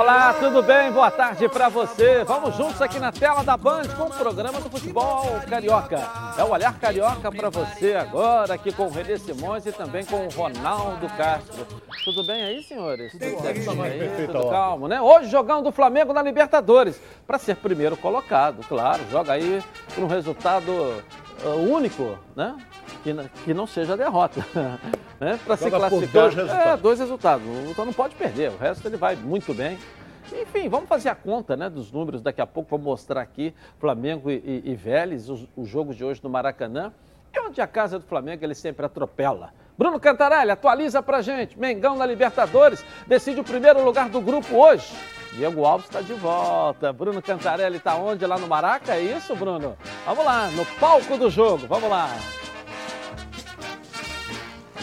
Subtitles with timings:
[0.00, 0.90] Olá, tudo bem?
[0.90, 2.24] Boa tarde para você.
[2.24, 6.00] Vamos juntos aqui na tela da Band com o programa do futebol carioca.
[6.38, 10.26] É o olhar carioca para você agora, aqui com o Renê Simões e também com
[10.26, 11.66] o Ronaldo Castro.
[12.02, 13.12] Tudo bem aí, senhores?
[13.12, 13.24] Tudo
[13.82, 14.26] aí?
[14.26, 15.02] Tudo calmo, né?
[15.02, 19.02] Hoje jogando o Flamengo na Libertadores, para ser primeiro colocado, claro.
[19.10, 19.62] Joga aí
[19.94, 20.72] por um resultado
[21.44, 22.56] uh, único, né?
[23.02, 23.14] Que,
[23.44, 24.44] que não seja derrota.
[25.18, 25.38] né?
[25.44, 26.22] Para se classificar.
[26.22, 26.66] Dois resultados.
[26.66, 27.46] É, dois resultados.
[27.68, 28.50] Então não pode perder.
[28.50, 29.78] O resto ele vai muito bem.
[30.32, 32.70] Enfim, vamos fazer a conta né, dos números daqui a pouco.
[32.70, 36.92] Vou mostrar aqui Flamengo e, e, e Vélez, os, os jogos de hoje no Maracanã.
[37.32, 39.52] É onde a casa do Flamengo ele sempre atropela.
[39.78, 41.58] Bruno Cantarelli, atualiza pra gente.
[41.58, 44.92] Mengão na Libertadores decide o primeiro lugar do grupo hoje.
[45.32, 46.92] Diego Alves está de volta.
[46.92, 48.26] Bruno Cantarelli está onde?
[48.26, 48.94] Lá no Maraca?
[48.94, 49.76] É isso, Bruno?
[50.04, 51.66] Vamos lá, no palco do jogo.
[51.66, 52.10] Vamos lá.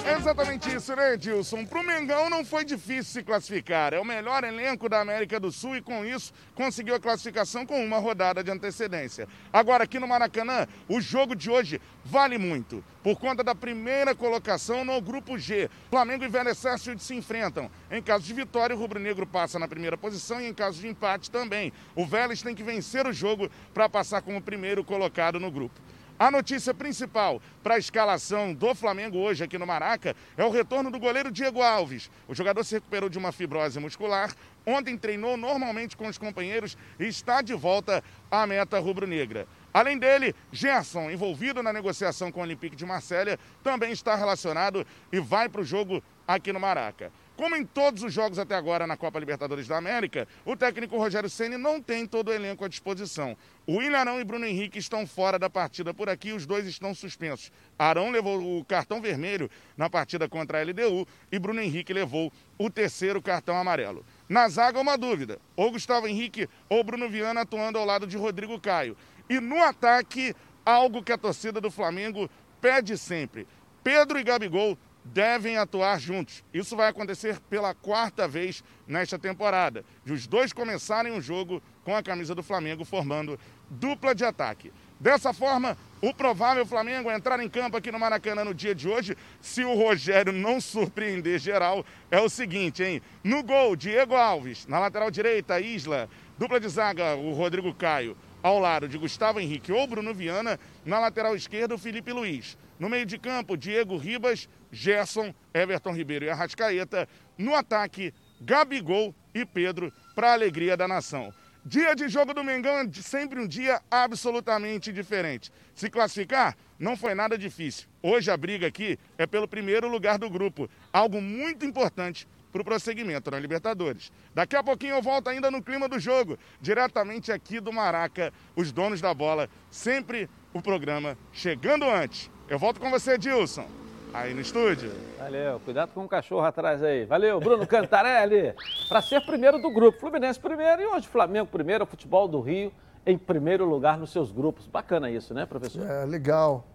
[0.08, 1.66] É exatamente isso, né, Edilson?
[1.66, 3.94] Para o Mengão não foi difícil se classificar.
[3.94, 7.84] É o melhor elenco da América do Sul e, com isso, conseguiu a classificação com
[7.84, 9.28] uma rodada de antecedência.
[9.52, 14.86] Agora, aqui no Maracanã, o jogo de hoje vale muito, por conta da primeira colocação
[14.86, 15.70] no Grupo G.
[15.90, 17.70] Flamengo e Velho Sarsfield se enfrentam.
[17.92, 21.30] Em caso de vitória, o rubro-negro passa na primeira posição e, em caso de empate,
[21.30, 21.74] também.
[21.94, 25.82] O Vélez tem que vencer o jogo para passar como primeiro colocado no grupo.
[26.20, 30.90] A notícia principal para a escalação do Flamengo hoje aqui no Maraca é o retorno
[30.90, 32.10] do goleiro Diego Alves.
[32.28, 34.34] O jogador se recuperou de uma fibrose muscular,
[34.66, 39.48] ontem treinou normalmente com os companheiros e está de volta à meta rubro-negra.
[39.72, 45.20] Além dele, Gerson, envolvido na negociação com o Olympique de Marselha, também está relacionado e
[45.20, 47.12] vai para o jogo aqui no Maraca.
[47.38, 51.30] Como em todos os jogos até agora na Copa Libertadores da América, o técnico Rogério
[51.30, 53.38] Ceni não tem todo o elenco à disposição.
[53.68, 56.96] O William Arão e Bruno Henrique estão fora da partida por aqui, os dois estão
[56.96, 57.52] suspensos.
[57.78, 62.72] Arão levou o cartão vermelho na partida contra a LDU e Bruno Henrique levou o
[62.72, 64.04] terceiro cartão amarelo.
[64.28, 68.60] Na zaga, uma dúvida: ou Gustavo Henrique ou Bruno Viana atuando ao lado de Rodrigo
[68.60, 68.98] Caio.
[69.30, 70.36] E no ataque,
[70.66, 72.28] algo que a torcida do Flamengo
[72.60, 73.48] pede sempre:
[73.84, 74.76] Pedro e Gabigol
[75.14, 76.44] devem atuar juntos.
[76.54, 79.84] Isso vai acontecer pela quarta vez nesta temporada.
[80.06, 84.72] De os dois começarem um jogo com a camisa do Flamengo, formando dupla de ataque.
[85.00, 89.16] Dessa forma, o provável Flamengo entrar em campo aqui no Maracanã no dia de hoje,
[89.40, 93.02] se o Rogério não surpreender geral, é o seguinte, hein?
[93.24, 94.66] No gol, Diego Alves.
[94.66, 96.10] Na lateral direita, Isla.
[96.38, 98.18] Dupla de zaga, o Rodrigo Caio.
[98.42, 100.60] Ao lado de Gustavo Henrique ou Bruno Viana.
[100.86, 102.58] Na lateral esquerda, o Felipe Luiz.
[102.80, 107.08] No meio de campo, Diego Ribas, Gerson, Everton Ribeiro e Arrascaeta.
[107.38, 111.34] No ataque, Gabigol e Pedro, para a alegria da nação.
[111.66, 115.52] Dia de jogo do Mengão é sempre um dia absolutamente diferente.
[115.76, 117.90] Se classificar, não foi nada difícil.
[118.02, 122.64] Hoje a briga aqui é pelo primeiro lugar do grupo, algo muito importante para o
[122.64, 124.12] prosseguimento na Libertadores.
[124.34, 128.72] Daqui a pouquinho eu volto ainda no clima do jogo, diretamente aqui do Maraca, os
[128.72, 132.32] donos da bola, sempre o programa chegando antes.
[132.50, 133.66] Eu volto com você, Dilson.
[134.14, 134.90] Aí no estúdio.
[135.20, 137.04] Valeu, cuidado com o cachorro atrás aí.
[137.06, 138.56] Valeu, Bruno Cantarelli.
[138.88, 142.72] Para ser primeiro do grupo, Fluminense primeiro e hoje Flamengo primeiro, futebol do Rio
[143.06, 144.66] em primeiro lugar nos seus grupos.
[144.66, 145.86] Bacana isso, né, professor?
[145.86, 146.66] É, legal.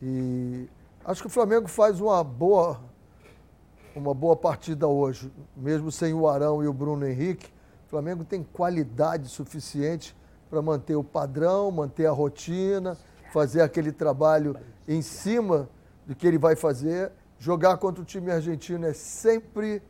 [0.00, 0.68] E
[1.04, 2.80] acho que o Flamengo faz uma boa
[3.96, 7.46] uma boa partida hoje, mesmo sem o Arão e o Bruno Henrique.
[7.86, 10.14] O Flamengo tem qualidade suficiente
[10.48, 12.96] para manter o padrão, manter a rotina,
[13.32, 14.56] fazer aquele trabalho
[14.86, 15.68] em cima
[16.06, 17.12] do que ele vai fazer.
[17.38, 19.82] Jogar contra o time argentino é sempre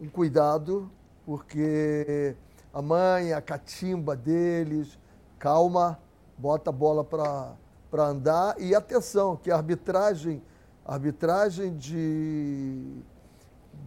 [0.00, 0.90] um cuidado,
[1.24, 2.34] porque
[2.72, 4.98] a mãe, a catimba deles,
[5.38, 5.98] calma,
[6.36, 10.42] bota a bola para andar e atenção, que a arbitragem,
[10.84, 13.02] a arbitragem de,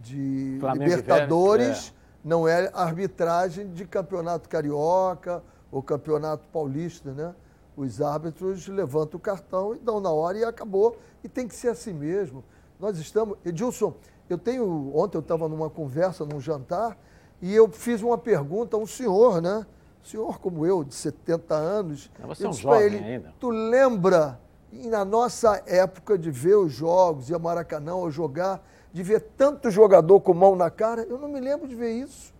[0.00, 1.92] de Libertadores é.
[2.24, 7.34] não é arbitragem de campeonato carioca ou campeonato paulista, né?
[7.76, 10.96] Os árbitros levantam o cartão e dão na hora e acabou.
[11.22, 12.44] E tem que ser assim mesmo.
[12.78, 13.38] Nós estamos.
[13.44, 13.94] Edilson,
[14.28, 14.92] eu tenho.
[14.94, 16.96] Ontem eu estava numa conversa, num jantar,
[17.40, 19.66] e eu fiz uma pergunta a um senhor, né?
[20.04, 22.10] senhor como eu, de 70 anos.
[22.26, 23.34] Você eu é um jovem ele, ainda.
[23.40, 24.38] Tu lembra,
[24.70, 28.62] na nossa época de ver os jogos, ir a Maracanã ou jogar,
[28.92, 31.02] de ver tanto jogador com mão na cara?
[31.02, 32.32] Eu não me lembro de ver isso.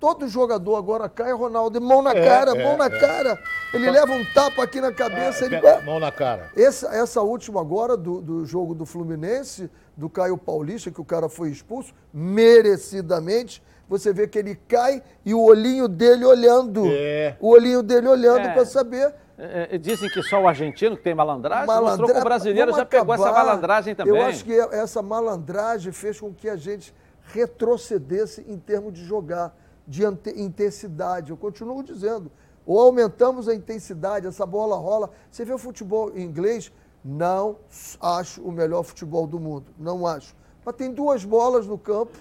[0.00, 2.98] Todo jogador agora cai, Ronaldo, mão na é, cara, é, mão na é.
[2.98, 3.38] cara.
[3.74, 5.44] Ele leva um tapa aqui na cabeça.
[5.44, 5.60] ele...
[5.84, 6.50] Mão na cara.
[6.56, 11.28] Essa, essa última agora do, do jogo do Fluminense, do Caio Paulista, que o cara
[11.28, 13.62] foi expulso, merecidamente.
[13.90, 16.86] Você vê que ele cai e o olhinho dele olhando.
[16.86, 17.36] É.
[17.38, 18.54] O olhinho dele olhando é.
[18.54, 19.14] para saber.
[19.36, 21.90] É, dizem que só o argentino que tem malandragem, Malandra...
[21.90, 23.00] mostrou que o brasileiro já acabar.
[23.00, 24.14] pegou essa malandragem também.
[24.14, 26.94] Eu acho que essa malandragem fez com que a gente
[27.32, 29.54] retrocedesse em termos de jogar
[29.90, 30.04] de
[30.36, 31.30] intensidade.
[31.30, 32.30] Eu continuo dizendo.
[32.64, 35.10] Ou aumentamos a intensidade, essa bola rola.
[35.28, 36.70] Você vê o futebol inglês,
[37.04, 37.56] não
[38.00, 39.66] acho o melhor futebol do mundo.
[39.76, 40.36] Não acho.
[40.64, 42.12] Mas tem duas bolas no campo,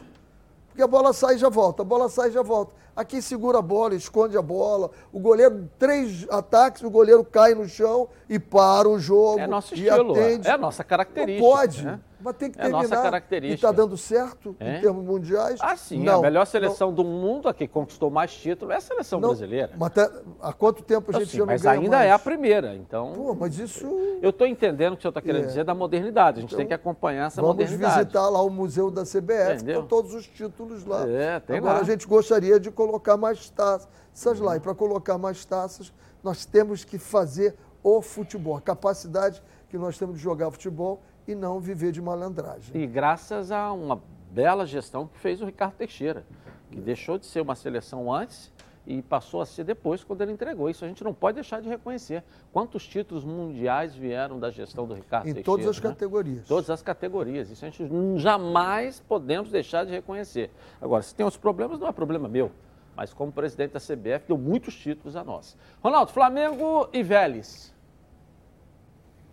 [0.68, 2.74] porque a bola sai e já volta, a bola sai e já volta.
[2.96, 4.90] Aqui segura a bola, esconde a bola.
[5.14, 9.40] O goleiro, três ataques, o goleiro cai no chão e para o jogo.
[9.40, 10.48] É nosso estilo, atende.
[10.48, 11.48] é a nossa característica.
[11.48, 11.86] Não pode.
[11.86, 12.00] Né?
[12.22, 12.84] Mas tem que é terminar.
[12.84, 13.54] nossa característica.
[13.54, 14.78] E está dando certo é?
[14.78, 15.60] em termos mundiais?
[15.62, 16.04] Ah, sim.
[16.04, 16.96] Não, a melhor seleção não.
[16.96, 19.72] do mundo, a que conquistou mais títulos, é a seleção não, brasileira.
[19.78, 20.10] Mas até,
[20.42, 22.10] há quanto tempo a gente sim, já não Mas ainda mais?
[22.10, 23.14] é a primeira, então...
[23.14, 23.86] Pô, mas isso...
[24.22, 25.48] Eu estou entendendo o que o senhor está querendo é.
[25.48, 26.40] dizer da modernidade.
[26.40, 27.94] A gente então, tem que acompanhar essa vamos modernidade.
[27.94, 31.08] Vamos visitar lá o Museu da CBF, com todos os títulos lá.
[31.08, 31.80] É, tem Agora lá.
[31.80, 34.58] a gente gostaria de colocar mais taças lá.
[34.58, 35.94] E para colocar mais taças,
[36.24, 38.58] nós temos que fazer o futebol.
[38.58, 42.82] A capacidade que nós temos de jogar futebol e não viver de malandragem.
[42.82, 46.26] E graças a uma bela gestão que fez o Ricardo Teixeira,
[46.72, 48.52] que deixou de ser uma seleção antes
[48.88, 50.70] e passou a ser depois quando ele entregou.
[50.70, 52.24] Isso a gente não pode deixar de reconhecer.
[52.52, 55.42] Quantos títulos mundiais vieram da gestão do Ricardo em Teixeira?
[55.42, 55.90] Em todas as né?
[55.90, 56.48] categorias.
[56.48, 57.52] Todas as categorias.
[57.52, 57.88] Isso a gente
[58.18, 60.50] jamais podemos deixar de reconhecer.
[60.82, 62.52] Agora, se tem outros problemas, não é problema meu.
[62.96, 65.56] Mas como presidente da CBF, deu muitos títulos a nós.
[65.82, 67.74] Ronaldo, Flamengo e Vélez.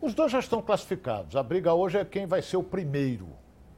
[0.01, 1.37] Os dois já estão classificados.
[1.37, 3.29] A briga hoje é quem vai ser o primeiro,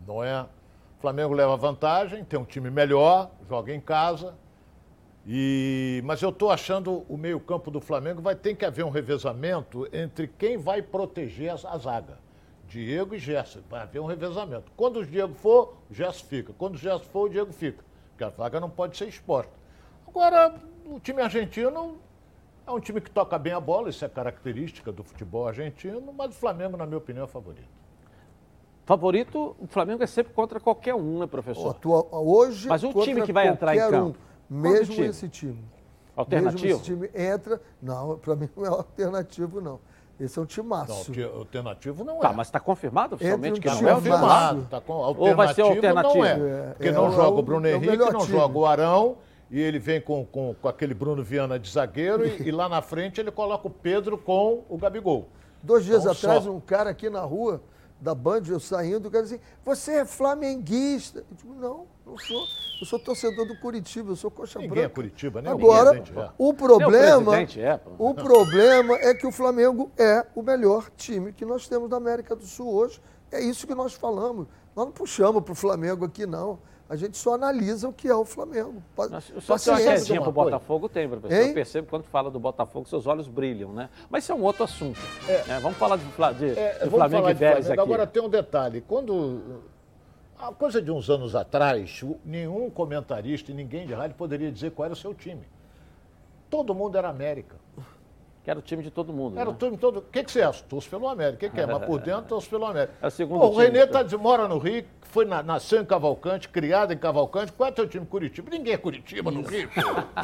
[0.06, 0.42] não é?
[0.42, 4.34] O Flamengo leva vantagem, tem um time melhor, joga em casa.
[5.24, 6.02] E...
[6.04, 10.26] Mas eu estou achando o meio-campo do Flamengo vai ter que haver um revezamento entre
[10.26, 12.18] quem vai proteger a zaga.
[12.66, 13.60] Diego e Gerson.
[13.70, 14.72] Vai haver um revezamento.
[14.76, 16.52] Quando o Diego for, o Gerson fica.
[16.52, 17.84] Quando o Gerson for, o Diego fica.
[18.10, 19.52] Porque a zaga não pode ser exposta.
[20.06, 20.54] Agora,
[20.84, 21.96] o time argentino
[22.68, 26.30] é um time que toca bem a bola, isso é característica do futebol argentino, mas
[26.30, 27.68] o Flamengo, na minha opinião, é favorito.
[28.84, 31.70] Favorito, o Flamengo é sempre contra qualquer um, né, professor?
[31.70, 34.18] Atua, hoje, mas o time que vai entrar em campo.
[34.50, 35.08] Um, mesmo time?
[35.08, 35.62] esse time.
[36.16, 36.62] Alternativo?
[36.62, 37.60] Mesmo esse time entra.
[37.82, 39.78] Não, para mim não é alternativo, não.
[40.18, 41.12] Esse é um timaço.
[41.12, 42.20] Não, alternativo não é.
[42.20, 44.66] Tá, mas está confirmado oficialmente um que não é confirmado.
[44.68, 46.18] Tá com, Ou vai ser alternativo?
[46.18, 46.30] Não é.
[46.30, 48.32] é porque é, não é joga o, o Bruno é Henrique, não time.
[48.32, 49.16] joga o Arão
[49.50, 52.82] e ele vem com, com, com aquele Bruno Viana de zagueiro e, e, lá na
[52.82, 55.28] frente ele coloca o Pedro com o Gabigol.
[55.62, 56.50] Dois dias então, atrás, só.
[56.50, 57.62] um cara aqui na rua
[58.00, 61.24] da Band, eu saindo, o cara assim, você é flamenguista.
[61.30, 62.44] Eu digo, não, não sou.
[62.80, 64.86] Eu sou torcedor do Curitiba, eu sou coxa Ninguém branca.
[64.86, 66.30] é Curitiba, nem Agora, o, é.
[66.38, 71.44] o problema, o, é, o problema é que o Flamengo é o melhor time que
[71.44, 73.00] nós temos da América do Sul hoje.
[73.32, 74.46] É isso que nós falamos.
[74.76, 76.60] Nós não puxamos para o Flamengo aqui, não.
[76.88, 78.82] A gente só analisa o que é o Flamengo.
[79.40, 81.34] Só se uma quedinha para o Botafogo tem, professor.
[81.34, 81.48] Hein?
[81.48, 83.90] Eu percebo que quando fala do Botafogo, seus olhos brilham, né?
[84.08, 84.98] Mas isso é um outro assunto.
[85.28, 85.60] É, né?
[85.60, 86.04] Vamos falar de,
[86.38, 87.78] de, é, de Flamengo falar e Vélez aqui.
[87.78, 88.80] Agora tem um detalhe.
[88.80, 89.62] Quando.
[90.38, 94.84] A coisa de uns anos atrás, nenhum comentarista e ninguém de rádio poderia dizer qual
[94.84, 95.42] era o seu time.
[96.48, 97.56] Todo mundo era América.
[98.48, 99.38] Que era o time de todo mundo.
[99.38, 99.54] Era né?
[99.54, 99.98] o time todo.
[99.98, 100.50] O que, que você é?
[100.50, 101.36] Torço pelo América.
[101.36, 101.66] O que, que é?
[101.66, 102.94] Mas por dentro, torço pelo América.
[103.02, 105.84] É o segundo Pô, o Renê tá de, mora no Rio, foi na, nasceu em
[105.84, 107.52] Cavalcante, criado em Cavalcante.
[107.52, 108.48] Qual é o teu time Curitiba?
[108.50, 109.68] Ninguém é Curitiba no Rio.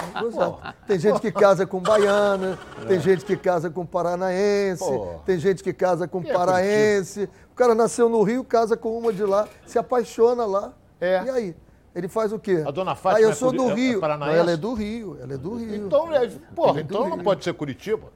[0.89, 2.87] tem gente que casa com baiana, é.
[2.87, 5.21] tem gente que casa com paranaense, Pô.
[5.27, 7.25] tem gente que casa com que paraense.
[7.25, 10.73] É o cara nasceu no Rio, casa com uma de lá, se apaixona lá.
[10.99, 11.25] É.
[11.27, 11.57] E aí?
[11.95, 12.65] Ele faz o quê?
[12.67, 14.05] A dona Fátima ah, eu sou é do Rio.
[14.05, 15.87] É não, ela é do Rio, ela é do Rio.
[15.87, 18.13] Então, é, porra, então não pode ser Curitiba.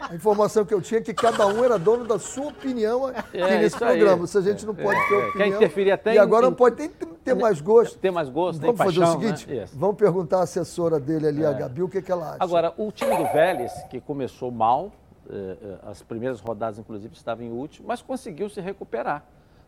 [0.00, 3.36] A informação que eu tinha é que cada um era dono da sua opinião aqui
[3.38, 3.98] É, nesse isso aí.
[3.98, 4.26] programa.
[4.26, 5.32] Se a gente não pode ter opinião.
[5.32, 7.98] Quer interferir até e agora em- não pode nem ter mais gosto.
[7.98, 9.64] Ter mais gosto, tem Vamos fazer paixão, o seguinte: né?
[9.64, 9.78] Isso.
[9.78, 12.36] vamos perguntar à assessora dele ali, a Gabi, o que, que ela acha.
[12.40, 14.92] Agora, o time do Vélez, que começou mal,
[15.28, 19.24] eh, eh, as primeiras rodadas, inclusive, estava em último, mas conseguiu se recuperar.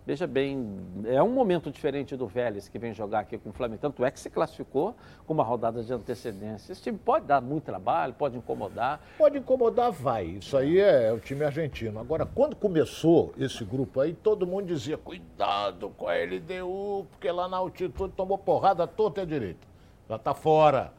[0.07, 3.81] Veja bem, é um momento diferente do Vélez que vem jogar aqui com o Flamengo.
[3.81, 6.73] Tanto é que se classificou com uma rodada de antecedência.
[6.73, 9.01] Esse time pode dar muito trabalho, pode incomodar.
[9.19, 10.25] Pode incomodar, vai.
[10.25, 12.01] Isso aí é o time argentino.
[12.01, 17.47] Agora, quando começou esse grupo aí, todo mundo dizia: cuidado com a LDU, porque lá
[17.47, 19.69] na altitude tomou porrada toda a direita.
[20.09, 20.95] Já está fora.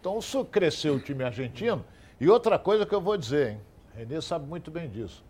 [0.00, 1.84] Então, isso cresceu o time argentino.
[2.20, 3.60] E outra coisa que eu vou dizer, hein?
[3.96, 5.25] Renê sabe muito bem disso.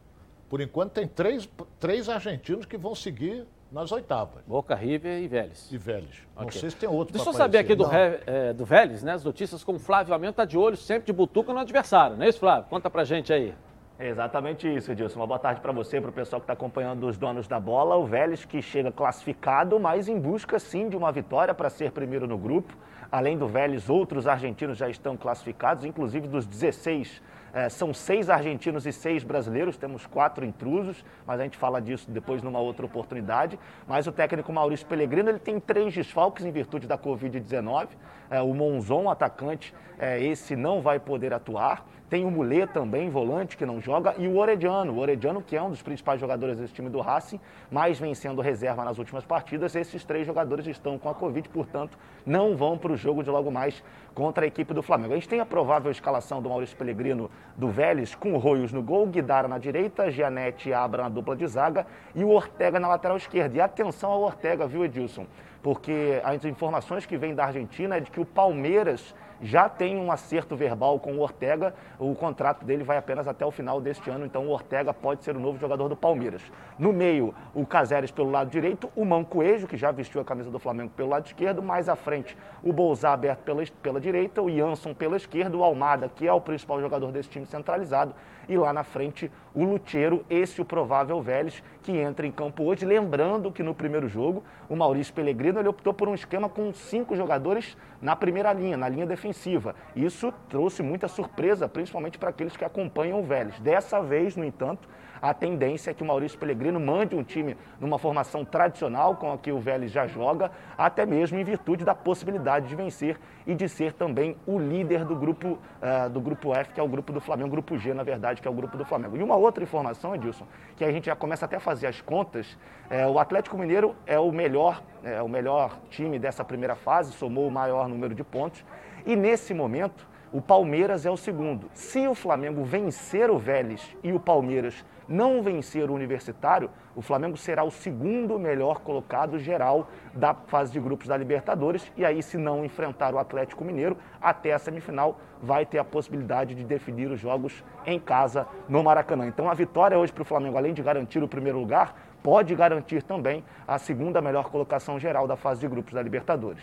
[0.48, 1.48] Por enquanto, tem três,
[1.80, 4.44] três argentinos que vão seguir nas oitavas.
[4.46, 5.68] Boca, River e Vélez.
[5.72, 6.22] E Vélez.
[6.36, 6.60] Não Ok.
[6.60, 7.84] sei se tem outro Deixa eu saber aqui do.
[7.84, 9.12] Re- eh, do Vélez, né?
[9.12, 12.24] As notícias com o Flávio Amento está de olho sempre de butuca no adversário, não
[12.24, 12.68] é isso, Flávio?
[12.70, 13.52] Conta pra gente aí.
[13.98, 15.18] É exatamente isso, Edilson.
[15.18, 17.96] Uma boa tarde para você, para o pessoal que está acompanhando os donos da bola.
[17.96, 22.26] O Vélez que chega classificado, mas em busca sim de uma vitória para ser primeiro
[22.26, 22.76] no grupo.
[23.10, 27.22] Além do Vélez, outros argentinos já estão classificados, inclusive dos 16
[27.56, 32.10] É, são seis argentinos e seis brasileiros, temos quatro intrusos, mas a gente fala disso
[32.10, 33.58] depois numa outra oportunidade.
[33.88, 37.88] Mas o técnico Maurício Pellegrino ele tem três desfalques em virtude da Covid-19.
[38.28, 41.86] É, o Monzon, atacante, é, esse não vai poder atuar.
[42.08, 44.92] Tem o Mulê também, volante, que não joga, e o Orediano.
[44.92, 48.40] O Orediano, que é um dos principais jogadores desse time do Racing, mas vem sendo
[48.40, 49.74] reserva nas últimas partidas.
[49.74, 53.50] Esses três jogadores estão com a Covid, portanto, não vão para o jogo de logo
[53.50, 53.82] mais
[54.14, 55.14] contra a equipe do Flamengo.
[55.14, 58.82] A gente tem a provável escalação do Maurício Pellegrino do Vélez, com o Roios no
[58.82, 62.86] gol, Guidara na direita, Gianete e Abra na dupla de zaga e o Ortega na
[62.86, 63.56] lateral esquerda.
[63.56, 65.26] E atenção ao Ortega, viu, Edilson?
[65.60, 70.10] Porque as informações que vêm da Argentina é de que o Palmeiras já tem um
[70.10, 71.74] acerto verbal com o Ortega.
[71.98, 75.36] O contrato dele vai apenas até o final deste ano, então o Ortega pode ser
[75.36, 76.42] o novo jogador do Palmeiras.
[76.78, 80.58] No meio, o Caseres pelo lado direito, o Mancoejo, que já vestiu a camisa do
[80.58, 84.94] Flamengo pelo lado esquerdo, mais à frente o Bolzá aberto pela, pela direita, o Jansson
[84.94, 88.14] pela esquerda, o Almada, que é o principal jogador desse time centralizado,
[88.48, 92.84] e lá na frente o Luteiro, esse o provável Vélez, que entra em campo hoje.
[92.84, 97.16] Lembrando que no primeiro jogo, o Maurício Pellegrino ele optou por um esquema com cinco
[97.16, 99.74] jogadores na primeira linha, na linha defensiva.
[99.94, 103.58] Isso trouxe muita surpresa, principalmente para aqueles que acompanham o Vélez.
[103.60, 104.88] Dessa vez, no entanto,
[105.20, 109.38] a tendência é que o Maurício Pellegrino mande um time numa formação tradicional com a
[109.38, 113.68] que o Vélez já joga, até mesmo em virtude da possibilidade de vencer e de
[113.68, 117.20] ser também o líder do grupo, uh, do grupo F, que é o grupo do
[117.20, 119.16] Flamengo, grupo G, na verdade, que é o grupo do Flamengo.
[119.16, 120.46] E uma outra informação, Edilson,
[120.76, 122.58] que a gente já começa até a fazer as contas,
[122.90, 127.46] é, o Atlético Mineiro é o melhor, é o melhor time dessa primeira fase, somou
[127.46, 128.64] o maior número de pontos,
[129.04, 131.70] e nesse momento o Palmeiras é o segundo.
[131.72, 137.38] Se o Flamengo vencer o Vélez e o Palmeiras não vencer o Universitário, o Flamengo
[137.38, 141.90] será o segundo melhor colocado geral da fase de grupos da Libertadores.
[141.96, 146.54] E aí, se não enfrentar o Atlético Mineiro, até a semifinal vai ter a possibilidade
[146.54, 149.26] de definir os jogos em casa no Maracanã.
[149.26, 153.02] Então, a vitória hoje para o Flamengo, além de garantir o primeiro lugar, pode garantir
[153.02, 156.62] também a segunda melhor colocação geral da fase de grupos da Libertadores.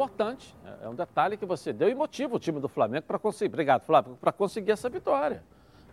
[0.00, 3.52] Importante, é um detalhe que você deu e motiva o time do Flamengo para conseguir.
[3.52, 5.44] Obrigado, Flávio, para conseguir essa vitória.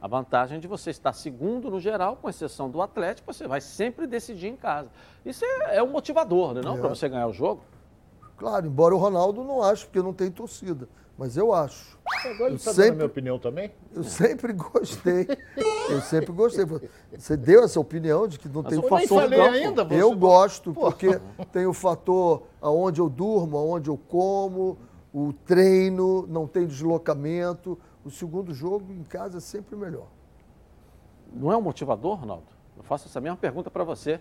[0.01, 4.07] A vantagem de você estar segundo no geral, com exceção do Atlético, você vai sempre
[4.07, 4.89] decidir em casa.
[5.25, 6.79] Isso é, é um motivador, né, não é.
[6.79, 7.61] para você ganhar o jogo?
[8.37, 10.87] Claro, embora o Ronaldo não ache, porque não tem torcida.
[11.17, 11.97] Mas eu acho.
[12.23, 13.71] Agora ele está sempre, dando a minha opinião também?
[13.93, 15.27] Eu sempre gostei.
[15.89, 16.65] Eu sempre gostei.
[17.17, 20.01] Você deu essa opinião de que não Mas tem o fator falei ainda, você...
[20.01, 21.19] Eu gosto, porque
[21.51, 24.77] tem o fator aonde eu durmo, aonde eu como,
[25.11, 30.07] o treino, não tem deslocamento o segundo jogo em casa é sempre melhor.
[31.33, 32.45] Não é um motivador, Ronaldo?
[32.77, 34.19] Eu faço essa mesma pergunta para você.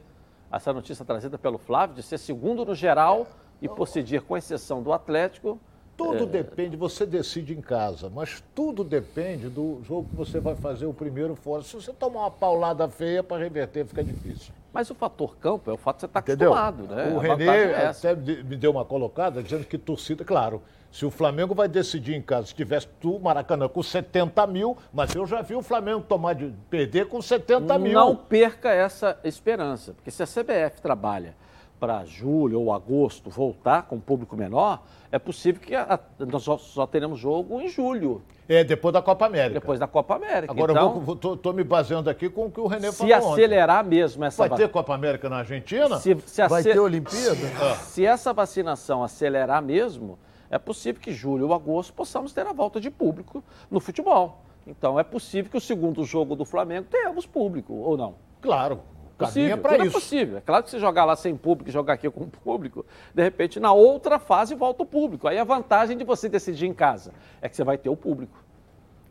[0.50, 3.28] Essa notícia trazida pelo Flávio, de ser segundo no geral
[3.62, 5.60] e possuir, com exceção do Atlético.
[5.96, 6.26] Tudo é...
[6.26, 10.92] depende, você decide em casa, mas tudo depende do jogo que você vai fazer o
[10.92, 11.62] primeiro fora.
[11.62, 14.52] Se você tomar uma paulada feia para reverter, fica difícil.
[14.72, 17.12] Mas o fator campo é o fato de você estar tá acostumado, né?
[17.14, 20.62] O Renê é até me deu uma colocada dizendo que torcida, claro,
[20.92, 25.14] se o Flamengo vai decidir em casa, se tivesse tu, Maracanã, com 70 mil, mas
[25.14, 27.94] eu já vi o Flamengo tomar de perder com 70 mil.
[27.94, 31.34] Não perca essa esperança, porque se a CBF trabalha
[31.78, 36.86] para julho ou agosto voltar com público menor, é possível que a, nós só, só,
[36.86, 38.22] teremos jogo em julho.
[38.48, 39.60] É, depois da Copa América.
[39.60, 40.52] Depois da Copa América.
[40.52, 43.08] Agora então, eu estou me baseando aqui com o que o René falou.
[43.08, 43.98] Se acelerar ontem.
[43.98, 45.98] mesmo essa Vai ter Copa América na Argentina?
[45.98, 47.74] Se, se Vai ter Olimpíada?
[47.82, 50.18] Se essa vacinação acelerar mesmo,
[50.50, 54.42] é possível que julho ou agosto possamos ter a volta de público no futebol.
[54.66, 58.14] Então é possível que o segundo jogo do Flamengo tenhamos público, ou não?
[58.40, 58.80] Claro.
[59.18, 59.88] Possível, para é isso.
[59.88, 60.38] É possível.
[60.38, 63.58] É claro que se jogar lá sem público e jogar aqui com público, de repente
[63.58, 65.26] na outra fase volta o público.
[65.26, 68.44] Aí a vantagem de você decidir em casa é que você vai ter o público.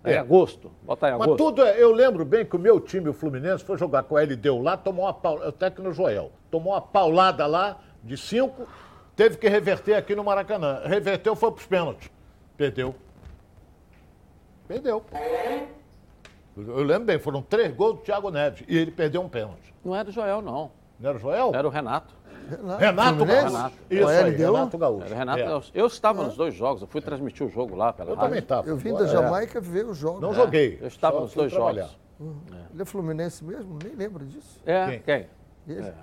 [0.04, 1.30] É, em agosto, bota em agosto.
[1.30, 4.16] Mas tudo é, eu lembro bem que o meu time, o Fluminense, foi jogar com
[4.16, 8.16] a LDU lá, tomou uma paulada, até que no Joel, tomou uma paulada lá de
[8.16, 8.68] cinco,
[9.16, 10.82] Teve que reverter aqui no Maracanã.
[10.84, 12.12] Reverteu, foi para os pênaltis.
[12.58, 12.94] Perdeu.
[14.68, 15.06] Perdeu.
[16.58, 19.74] Eu lembro bem, foram três gols do Thiago Neves e ele perdeu um pênalti.
[19.86, 20.72] Não era o Joel, não.
[21.00, 21.52] Não era o Joel?
[21.54, 22.16] Era o Renato.
[22.50, 23.46] Renato, Renato Gaúcho.
[23.46, 23.76] Renato.
[23.90, 25.06] Isso aí, Renato Gaúcho.
[25.06, 25.62] Era Renato é.
[25.74, 28.28] Eu estava nos dois jogos, eu fui transmitir o jogo lá pela Eu rádio.
[28.28, 28.68] também estava.
[28.68, 29.62] Eu vim da Jamaica é.
[29.62, 30.20] ver o jogo.
[30.20, 30.34] Não é.
[30.34, 30.80] joguei.
[30.82, 31.84] Eu estava nos dois trabalhar.
[31.84, 31.98] jogos.
[32.20, 32.36] Uhum.
[32.74, 33.78] Ele é fluminense mesmo?
[33.84, 34.60] Nem lembro disso.
[34.66, 35.00] É, quem?
[35.02, 35.28] quem?
[35.68, 35.88] Ele.
[35.88, 35.94] É.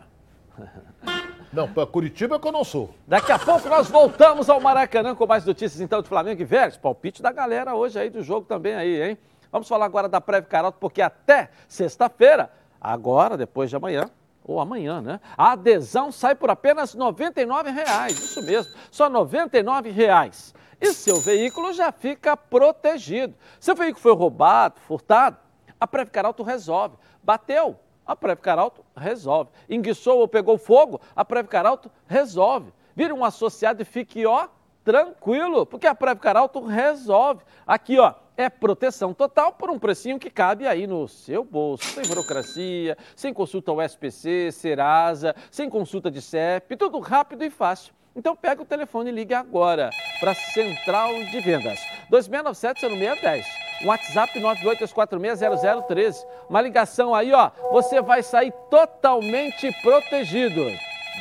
[1.52, 2.94] Não, para Curitiba é que eu não sou.
[3.06, 6.78] Daqui a pouco nós voltamos ao Maracanã com mais notícias então de Flamengo e Vélez.
[6.78, 9.18] Palpite da galera hoje aí do jogo também aí, hein?
[9.52, 12.50] Vamos falar agora da Prévio Caroto, porque até sexta-feira,
[12.82, 14.10] agora, depois de amanhã,
[14.44, 15.20] ou amanhã, né?
[15.36, 18.10] A adesão sai por apenas R$ 99,00.
[18.10, 20.54] Isso mesmo, só R$ 99,00.
[20.80, 23.34] e seu veículo já fica protegido.
[23.60, 25.36] Seu veículo foi roubado, furtado,
[25.78, 26.96] a Previcar Alto resolve.
[27.22, 29.50] Bateu, a Previcar Alto resolve.
[29.70, 32.72] Enguiçou ou pegou fogo, a Previcar Alto resolve.
[32.96, 34.48] Vira um associado e fique, ó,
[34.84, 37.44] tranquilo, porque a Previcar Alto resolve.
[37.64, 41.84] Aqui, ó, é proteção total por um precinho que cabe aí no seu bolso.
[41.84, 47.92] Sem burocracia, sem consulta ao SPC, Serasa, sem consulta de CEP, tudo rápido e fácil.
[48.14, 51.80] Então pega o telefone e ligue agora para a Central de Vendas.
[52.10, 53.44] 2697-0610.
[53.84, 56.26] WhatsApp 982460013.
[56.48, 57.50] Uma ligação aí, ó.
[57.72, 60.66] Você vai sair totalmente protegido.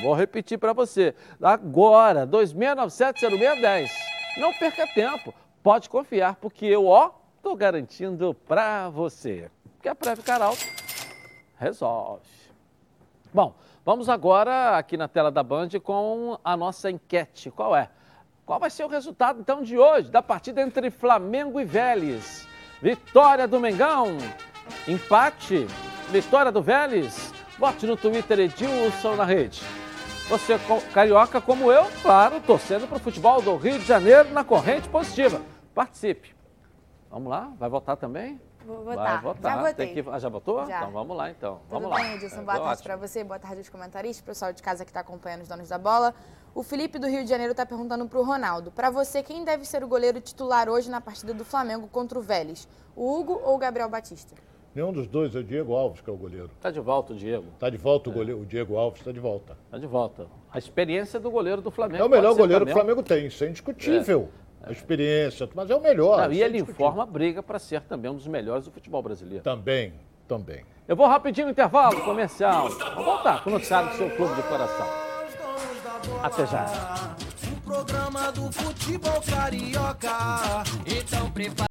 [0.01, 1.15] Vou repetir para você.
[1.41, 3.89] Agora, 2697-0610.
[4.37, 5.33] Não perca tempo.
[5.63, 9.51] Pode confiar, porque eu, ó, estou garantindo para você.
[9.75, 10.63] Porque a Preve Caralto
[11.57, 12.25] resolve.
[13.33, 13.53] Bom,
[13.85, 17.51] vamos agora aqui na tela da Band com a nossa enquete.
[17.51, 17.89] Qual é?
[18.45, 22.47] Qual vai ser o resultado então de hoje da partida entre Flamengo e Vélez?
[22.81, 24.17] Vitória do Mengão,
[24.87, 25.67] empate,
[26.09, 27.31] vitória do Vélez.
[27.59, 29.61] Vote no Twitter Edilson na rede.
[30.27, 30.59] Você,
[30.93, 35.41] carioca como eu, claro, torcendo para o futebol do Rio de Janeiro na corrente positiva.
[35.73, 36.35] Participe.
[37.09, 37.51] Vamos lá?
[37.57, 38.39] Vai votar também?
[38.65, 39.21] Vou votar.
[39.21, 39.55] Vai votar.
[39.55, 39.93] Já votei.
[39.93, 40.09] Tem que...
[40.09, 40.65] Ah, já votou?
[40.65, 40.77] Já.
[40.77, 41.55] Então vamos lá então.
[41.69, 42.15] Tudo vamos bem, lá.
[42.15, 42.41] Edilson?
[42.41, 45.41] É, Boa tarde para você, boa tarde aos comentaristas, pessoal de casa que está acompanhando
[45.41, 46.13] os donos da bola.
[46.53, 48.71] O Felipe do Rio de Janeiro está perguntando para o Ronaldo.
[48.71, 52.21] Para você, quem deve ser o goleiro titular hoje na partida do Flamengo contra o
[52.21, 52.67] Vélez?
[52.95, 54.35] O Hugo ou o Gabriel Batista?
[54.73, 56.49] Nenhum dos dois é o Diego Alves, que é o goleiro.
[56.61, 57.45] Tá de volta o Diego.
[57.59, 59.57] Tá de volta o goleiro, o Diego Alves está de volta.
[59.69, 60.27] Tá de volta.
[60.49, 62.01] A experiência do goleiro do Flamengo.
[62.01, 62.75] É o melhor goleiro que o.
[62.75, 64.29] Flamengo tem, isso é indiscutível.
[64.63, 66.17] A experiência, mas é o melhor.
[66.21, 69.01] Não, e é ele informa a briga para ser também um dos melhores do futebol
[69.01, 69.43] brasileiro.
[69.43, 69.93] Também,
[70.27, 70.63] também.
[70.87, 72.69] Eu vou rapidinho no intervalo comercial.
[72.69, 74.87] Vamos voltar com o noticiário do seu clube de coração.
[76.21, 77.15] Até já.
[77.51, 80.63] O programa do futebol carioca.
[80.85, 81.70] Então prepara.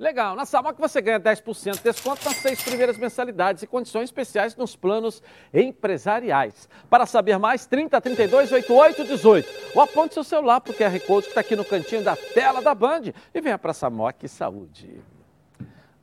[0.00, 4.56] Legal, na Samok você ganha 10% de desconto nas seis primeiras mensalidades e condições especiais
[4.56, 6.70] nos planos empresariais.
[6.88, 9.48] Para saber mais, 30 32 88 18.
[9.74, 12.62] Ou aponte seu celular para o QR Code que está aqui no cantinho da tela
[12.62, 15.02] da Band e venha para a Samok Saúde.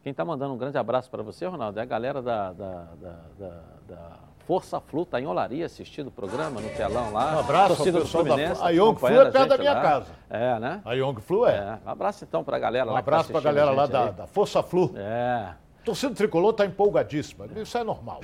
[0.08, 3.16] Quem está mandando um grande abraço para você, Ronaldo, é a galera da, da, da,
[3.38, 4.10] da- da
[4.46, 7.36] Força Flu, está em Olaria assistindo o programa no telão lá.
[7.36, 9.74] Um abraço ao Torcida do pessoal da- Fluminense, a Young Flu é perto da minha
[9.74, 9.82] lá.
[9.82, 10.06] casa.
[10.30, 10.82] É, né?
[10.86, 11.58] A Young Flu é.
[11.58, 12.94] É, um abraço então para a galera Um lá.
[12.94, 14.94] tá abraço pra assistindo galera a lá gente da, da Força Flu.
[14.96, 15.50] É.
[15.84, 17.46] Torcida tricolor tá empolgadíssima.
[17.58, 18.22] Isso é normal.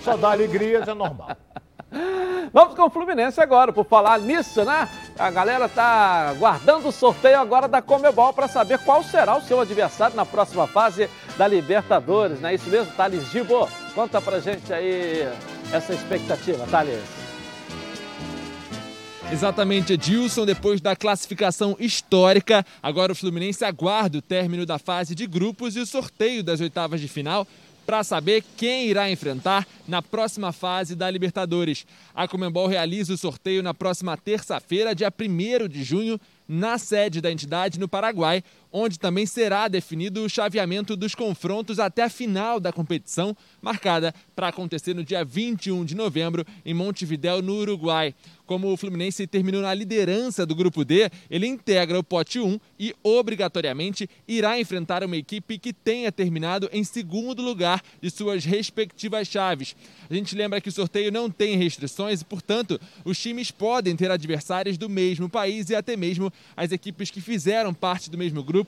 [0.00, 1.28] Só dá alegrias, é normal.
[2.52, 4.88] Vamos com o Fluminense agora, por falar nisso, né?
[5.18, 9.60] A galera tá guardando o sorteio agora da Comebol para saber qual será o seu
[9.60, 13.68] adversário na próxima fase da Libertadores, não é isso mesmo, Thales Gibo?
[13.94, 15.28] Conta pra gente aí
[15.72, 17.24] essa expectativa, Thales.
[19.32, 20.44] Exatamente, Edilson.
[20.44, 25.80] Depois da classificação histórica, agora o Fluminense aguarda o término da fase de grupos e
[25.80, 27.46] o sorteio das oitavas de final
[27.84, 31.86] para saber quem irá enfrentar na próxima fase da Libertadores.
[32.14, 37.30] A Comembol realiza o sorteio na próxima terça-feira, dia 1 de junho, na sede da
[37.32, 38.42] entidade no Paraguai,
[38.76, 44.48] onde também será definido o chaveamento dos confrontos até a final da competição, marcada para
[44.48, 48.12] acontecer no dia 21 de novembro em Montevidéu, no Uruguai.
[48.46, 52.92] Como o Fluminense terminou na liderança do grupo D, ele integra o pote 1 e
[53.02, 59.76] obrigatoriamente irá enfrentar uma equipe que tenha terminado em segundo lugar de suas respectivas chaves.
[60.10, 64.10] A gente lembra que o sorteio não tem restrições e, portanto, os times podem ter
[64.10, 68.63] adversários do mesmo país e até mesmo as equipes que fizeram parte do mesmo grupo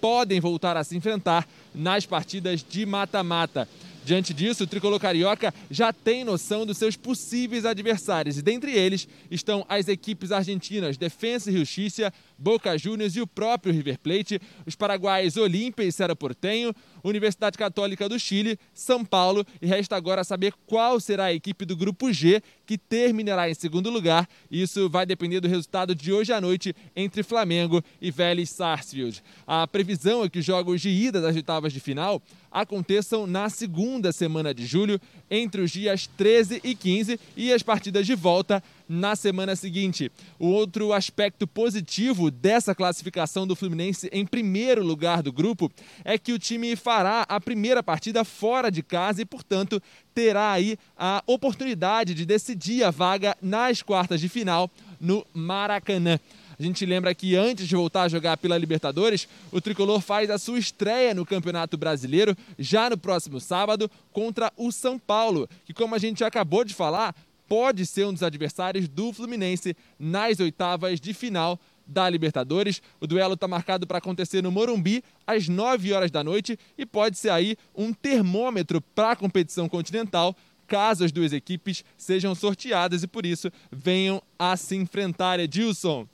[0.00, 3.68] podem voltar a se enfrentar nas partidas de mata-mata.
[4.04, 9.06] Diante disso, o tricolor carioca já tem noção dos seus possíveis adversários e dentre eles
[9.30, 14.74] estão as equipes argentinas Defensa e Justiça, Boca Juniors e o próprio River Plate, os
[14.74, 20.52] paraguaios Olímpia e Cerro Portenho, Universidade Católica do Chile, São Paulo e resta agora saber
[20.66, 24.28] qual será a equipe do grupo G que terminará em segundo lugar.
[24.50, 29.22] Isso vai depender do resultado de hoje à noite entre Flamengo e Vélez Sarsfield.
[29.46, 34.12] A previsão é que os jogos de ida das oitavas de final aconteçam na segunda
[34.12, 39.14] semana de julho, entre os dias 13 e 15, e as partidas de volta na
[39.14, 40.10] semana seguinte.
[40.38, 45.70] O outro aspecto positivo dessa classificação do Fluminense em primeiro lugar do grupo
[46.04, 49.82] é que o time fará a primeira partida fora de casa e, portanto,
[50.14, 56.18] terá aí a oportunidade de decidir a vaga nas quartas de final no Maracanã.
[56.58, 60.38] A gente lembra que antes de voltar a jogar pela Libertadores, o tricolor faz a
[60.38, 65.94] sua estreia no Campeonato Brasileiro já no próximo sábado contra o São Paulo, que, como
[65.94, 67.14] a gente acabou de falar,
[67.46, 72.82] pode ser um dos adversários do Fluminense nas oitavas de final da Libertadores.
[73.00, 77.16] O duelo está marcado para acontecer no Morumbi às 9 horas da noite e pode
[77.16, 83.06] ser aí um termômetro para a competição continental caso as duas equipes sejam sorteadas e
[83.06, 85.40] por isso venham a se enfrentar.
[85.40, 86.06] Edilson,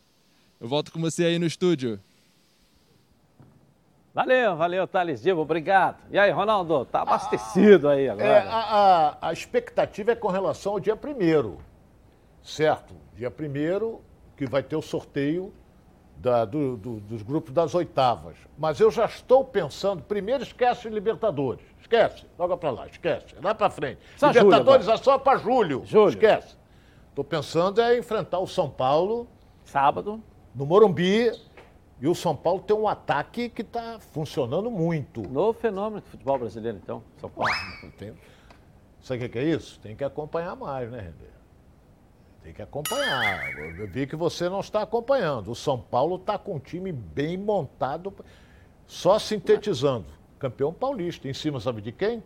[0.64, 2.00] eu volto com você aí no estúdio.
[4.14, 5.98] Valeu, valeu, Thales Divo, obrigado.
[6.10, 8.26] E aí, Ronaldo, tá abastecido aí agora.
[8.26, 11.58] É, a, a, a expectativa é com relação ao dia primeiro,
[12.42, 12.94] certo?
[13.14, 14.00] Dia primeiro
[14.38, 15.52] que vai ter o sorteio
[16.16, 18.34] da, do, do, dos grupos das oitavas.
[18.56, 23.68] Mas eu já estou pensando, primeiro esquece Libertadores, esquece, logo para lá, esquece, lá para
[23.68, 23.98] frente.
[24.16, 26.08] Só Libertadores julho é só para julho, Julho.
[26.08, 26.56] esquece.
[27.10, 29.28] Estou pensando é enfrentar o São Paulo
[29.64, 30.22] Sábado.
[30.54, 31.32] No Morumbi
[32.00, 35.22] e o São Paulo tem um ataque que está funcionando muito.
[35.28, 37.50] Novo fenômeno do futebol brasileiro, então, São Paulo.
[37.96, 38.14] Tem...
[39.00, 39.78] Sabe o que é isso?
[39.80, 41.34] Tem que acompanhar mais, né, Renê?
[42.42, 43.58] Tem que acompanhar.
[43.78, 45.50] Eu vi que você não está acompanhando.
[45.50, 48.14] O São Paulo está com um time bem montado,
[48.86, 50.06] só sintetizando.
[50.38, 51.26] Campeão paulista.
[51.26, 52.22] Em cima, sabe de quem?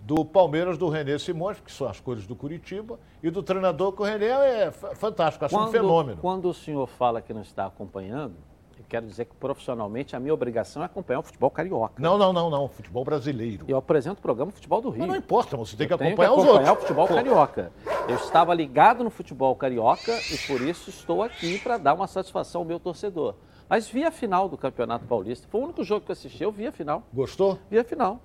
[0.00, 4.00] Do Palmeiras, do Renê Simões, que são as cores do Curitiba, e do treinador, que
[4.00, 6.18] o Renê é fa- fantástico, acho um fenômeno.
[6.20, 8.34] Quando o senhor fala que não está acompanhando,
[8.78, 11.94] eu quero dizer que profissionalmente a minha obrigação é acompanhar o futebol carioca.
[12.00, 12.68] Não, não, não, não.
[12.68, 13.66] Futebol brasileiro.
[13.68, 15.00] Eu apresento o programa Futebol do Rio.
[15.00, 16.78] Mas não importa, você tem que Eu acompanhar os acompanhar outros.
[16.78, 17.72] o futebol carioca.
[18.08, 22.62] Eu estava ligado no futebol carioca e por isso estou aqui para dar uma satisfação
[22.62, 23.34] ao meu torcedor.
[23.68, 25.46] Mas vi a final do Campeonato Paulista.
[25.50, 27.02] Foi o único jogo que eu assisti, eu vi a final.
[27.12, 27.58] Gostou?
[27.68, 28.22] Vi a final.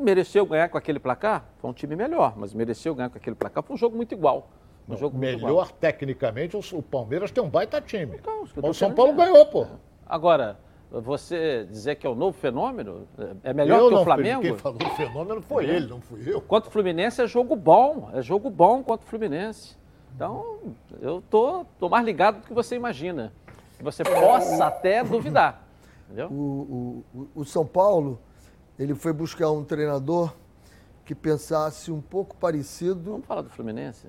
[0.00, 1.44] Mereceu ganhar com aquele placar?
[1.58, 3.62] Foi um time melhor, mas mereceu ganhar com aquele placar.
[3.62, 4.48] Foi um jogo muito igual.
[4.88, 5.52] Um jogo muito igual.
[5.52, 8.16] Melhor tecnicamente, o Palmeiras tem um baita time.
[8.16, 9.24] Então, Mas o São Paulo dizer.
[9.26, 9.66] ganhou, pô.
[10.06, 10.58] Agora,
[10.90, 13.06] você dizer que é o novo fenômeno,
[13.44, 14.42] é melhor eu que não, o Flamengo?
[14.42, 16.40] Quem falou do fenômeno foi ele, não fui eu.
[16.40, 19.76] Contra o Fluminense é jogo bom, é jogo bom contra o Fluminense.
[20.16, 20.58] Então,
[21.00, 23.32] eu tô, tô mais ligado do que você imagina.
[23.78, 25.62] Que você possa até duvidar.
[26.06, 26.26] Entendeu?
[26.28, 28.18] O, o- o São Paulo,
[28.80, 30.32] ele foi buscar um treinador
[31.04, 33.12] que pensasse um pouco parecido.
[33.12, 34.06] Vamos falar do Fluminense?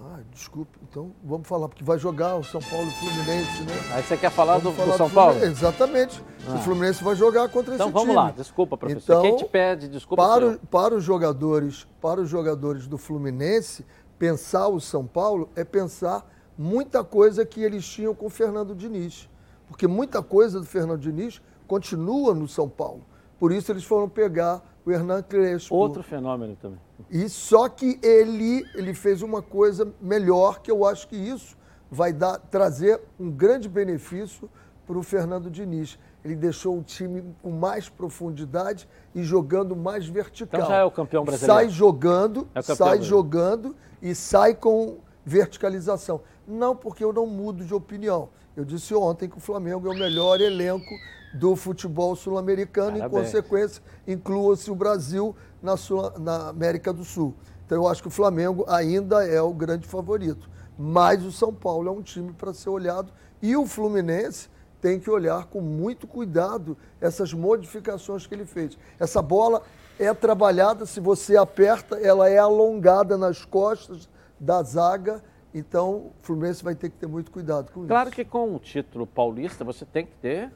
[0.00, 3.72] Ah, desculpe, então vamos falar, porque vai jogar o São Paulo e o Fluminense, né?
[3.94, 5.38] Aí você quer falar do, Vamos do falar São do Paulo?
[5.44, 6.24] Exatamente.
[6.48, 6.54] Ah.
[6.54, 8.16] O Fluminense vai jogar contra Então esse vamos time.
[8.16, 9.12] lá, desculpa, professor.
[9.12, 13.86] Então, Quem te pede desculpa para, o- para os jogadores, para os jogadores do Fluminense,
[14.18, 19.30] pensar o São Paulo é pensar muita coisa que eles tinham com o Fernando Diniz.
[19.68, 23.02] Porque muita coisa do Fernando Diniz continua no São Paulo.
[23.42, 25.74] Por isso eles foram pegar o Hernan Crespo.
[25.74, 26.78] Outro fenômeno também.
[27.10, 31.58] E só que ele, ele fez uma coisa melhor, que eu acho que isso
[31.90, 34.48] vai dar, trazer um grande benefício
[34.86, 35.98] para o Fernando Diniz.
[36.24, 40.60] Ele deixou o time com mais profundidade e jogando mais vertical.
[40.60, 41.52] Então já é o campeão brasileiro.
[41.52, 43.04] Sai jogando, É sai brasileiro.
[43.04, 46.20] jogando e sai com verticalização.
[46.46, 48.28] Não porque eu não mudo de opinião.
[48.56, 50.94] Eu disse ontem que o Flamengo é o melhor elenco
[51.34, 53.24] do futebol sul-americano, em Parabéns.
[53.26, 57.34] consequência, inclua-se o Brasil na, Sul- na América do Sul.
[57.64, 60.50] Então eu acho que o Flamengo ainda é o grande favorito.
[60.78, 64.48] Mas o São Paulo é um time para ser olhado e o Fluminense
[64.80, 68.76] tem que olhar com muito cuidado essas modificações que ele fez.
[68.98, 69.62] Essa bola
[69.98, 74.08] é trabalhada, se você aperta, ela é alongada nas costas
[74.40, 75.22] da zaga.
[75.54, 78.16] Então o Fluminense vai ter que ter muito cuidado com Claro isso.
[78.16, 80.50] que com o título paulista você tem que ter,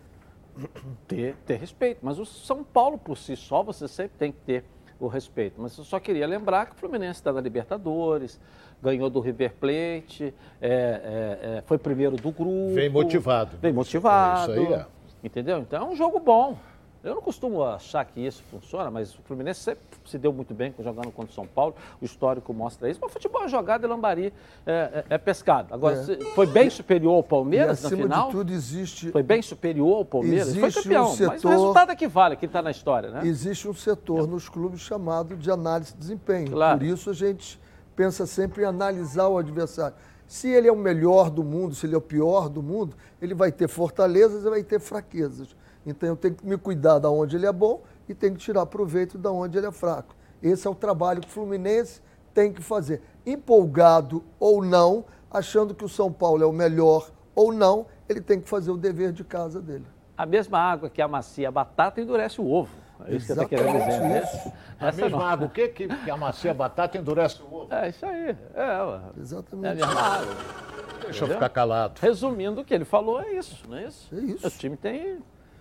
[1.07, 1.99] ter, ter respeito.
[2.03, 4.65] Mas o São Paulo por si só você sempre tem que ter
[4.99, 5.61] o respeito.
[5.61, 8.41] Mas eu só queria lembrar que o Fluminense está na Libertadores,
[8.83, 12.75] ganhou do River Plate, é, é, é, foi primeiro do grupo.
[12.75, 13.57] Vem motivado.
[13.61, 14.53] Vem motivado.
[14.53, 14.87] É isso aí, é.
[15.23, 15.59] Entendeu?
[15.59, 16.59] Então é um jogo bom.
[17.07, 20.75] Eu não costumo achar que isso funciona, mas o Fluminense sempre se deu muito bem
[20.79, 21.75] jogando contra o São Paulo.
[22.03, 22.99] O histórico mostra isso.
[23.01, 24.33] Mas futebol é jogado e lambari
[24.67, 25.73] é, é, é pescado.
[25.73, 26.25] Agora, É.
[26.35, 28.27] foi bem superior ao E Palmeiras no acima final?
[28.27, 30.53] de tudo existe, Foi bem superior ao Palmeiras?
[30.53, 31.05] Foi Existe campeão.
[31.05, 33.21] um Mas o setor- resultado é que vale, que está na história, né?
[33.25, 36.51] existe um setor nos clubes chamado de análise de desempenho.
[36.51, 36.79] Claro.
[36.79, 37.61] Por isso a gente
[37.95, 39.95] pensa sempre em analisar o adversário.
[40.27, 43.33] Se ele é o melhor do mundo, se ele é o pior do mundo, ele
[43.33, 45.55] vai ter fortalezas e vai ter fraquezas.
[45.87, 48.67] Então eu tenho que me cuidar da onde ele é bom e tenho que tirar
[48.67, 50.15] proveito da onde ele é fraco.
[50.43, 52.03] Esse é o trabalho que o Fluminense
[52.35, 53.01] tem que fazer.
[53.25, 58.41] Empolgado ou não, achando que o São Paulo é o melhor ou não, ele tem
[58.41, 59.87] que fazer o dever de casa dele.
[60.17, 62.71] A mesma água que amacia a batata endurece o ovo.
[63.07, 64.19] É isso que você está querendo dizer, né?
[64.23, 65.27] Exatamente A Essa mesma não.
[65.27, 67.75] água, o que que, que amacia a batata endurece o ovo?
[67.75, 68.37] É isso aí.
[68.55, 69.01] É, ué.
[69.17, 69.77] é a Exatamente.
[69.77, 70.35] mesma água.
[70.35, 71.35] Deixa eu Entendeu?
[71.35, 72.01] ficar calado.
[72.01, 74.15] Resumindo, o que ele falou é isso, não é isso?
[74.15, 74.47] É isso.
[74.47, 75.19] O time tem.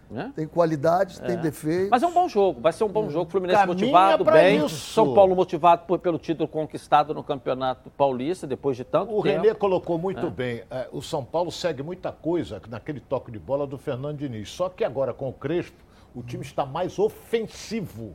[0.09, 0.31] Né?
[0.35, 1.37] Tem qualidades, tem É.
[1.37, 1.89] defeitos.
[1.89, 3.29] Mas é um bom jogo, vai ser um bom jogo.
[3.31, 4.57] Fluminense Caminha motivado, bem.
[4.63, 4.93] isso.
[4.93, 9.41] São Paulo motivado por- pelo título conquistado no Campeonato Paulista, depois de tanto O tempo.
[9.41, 10.61] Renê colocou muito bem.
[10.69, 14.49] é, o São Paulo segue muita coisa naquele toque de bola do Fernando Diniz.
[14.49, 15.75] Só que agora com o Crespo,
[16.15, 18.13] o time está mais ofensivo.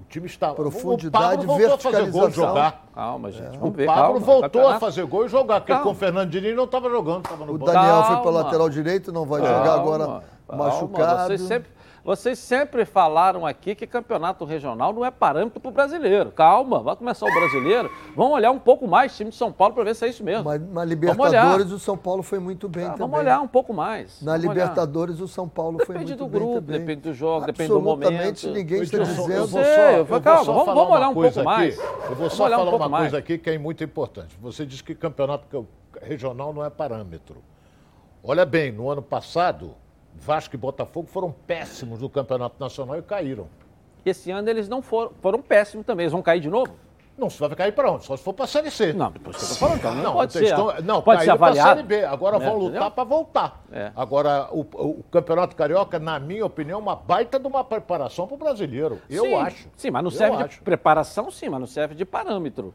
[0.00, 0.54] O time está.
[0.54, 2.48] Profundidade, o Pablo voltou a fazer gol e verticalização.
[2.48, 2.84] jogar.
[2.94, 3.56] Calma, gente.
[3.56, 4.18] O Vamos ver, Pablo calma.
[4.20, 5.84] voltou a Campeonato- fazer gol e jogar, porque Calma.
[5.84, 7.58] com o Fernando Diniz não estava jogando, estava no O.
[7.58, 8.30] Daniel foi para Calma.
[8.30, 10.22] lateral direito, não vai Calma, jogar agora
[10.56, 11.26] machucado.
[11.26, 11.70] Vocês sempre,
[12.04, 16.30] vocês sempre falaram aqui que campeonato regional não é parâmetro para o brasileiro.
[16.32, 17.90] Calma, vai começar o brasileiro.
[18.16, 20.24] Vamos olhar um pouco mais o time de São Paulo para ver se é isso
[20.24, 20.44] mesmo.
[20.44, 21.74] Mas na Libertadores olhar.
[21.74, 22.98] o São Paulo foi muito bem Ah, também.
[23.00, 24.22] vamos olhar um pouco mais.
[24.22, 24.54] Na Vamos olhar.
[24.62, 26.80] Libertadores o São Paulo foi Depende muito do bem grupo, também.
[26.80, 28.58] depende do jogo, depende do Absolutamente momento.
[28.58, 29.32] ninguém está dizendo.
[29.32, 31.50] eu vou só, eu vou- calma, só vamos- falar vamos uma olhar um coisa pouco
[31.50, 31.58] aqui.
[31.60, 31.78] mais.
[32.10, 33.02] Eu vou só olhar um falar pouco uma mais.
[33.04, 34.36] coisa aqui que é muito importante.
[34.40, 35.66] Você disse que campeonato
[36.00, 37.36] regional não é parâmetro.
[38.24, 39.74] Olha bem, no ano passado,
[40.20, 43.46] Vasco e Botafogo foram péssimos no campeonato nacional e caíram.
[44.04, 46.04] Esse ano eles não foram, foram péssimos também.
[46.04, 46.72] Eles vão cair de novo?
[47.16, 48.04] Não, você vai cair para onde?
[48.04, 48.92] Só se for para a Série C.
[48.92, 50.44] Não, depois eu tô falando, então não, Não, pode ser.
[50.44, 51.70] estão- não pode ser avaliado.
[51.70, 52.04] Série B.
[52.04, 53.64] Agora É, vão lutar para voltar.
[53.72, 53.90] É.
[53.96, 58.34] Agora, o, o Campeonato Carioca, na minha opinião, é uma baita de uma preparação para
[58.36, 59.00] o brasileiro.
[59.10, 59.68] Eu Sim, acho.
[59.76, 60.62] Sim, mas não Eu serve de acho.
[60.62, 62.72] preparação, sim, mas não serve de parâmetro.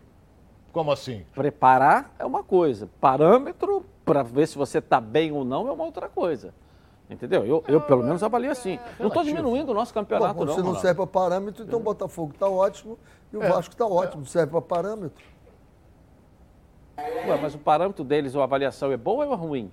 [0.73, 1.23] Como assim?
[1.34, 5.86] Preparar é uma coisa, parâmetro para ver se você está bem ou não é uma
[5.86, 6.53] outra coisa.
[7.13, 7.45] Entendeu?
[7.45, 8.80] Eu, eu pelo menos avalio assim.
[8.99, 10.56] Não estou diminuindo o nosso Bom, campeonato, como não.
[10.56, 12.97] se não serve para parâmetro, então o Botafogo está ótimo
[13.32, 14.21] e o É, Vasco está ótimo.
[14.21, 15.23] Não serve para parâmetro.
[16.97, 19.71] Ué, mas o parâmetro deles, ou a avaliação é boa ou é ruim?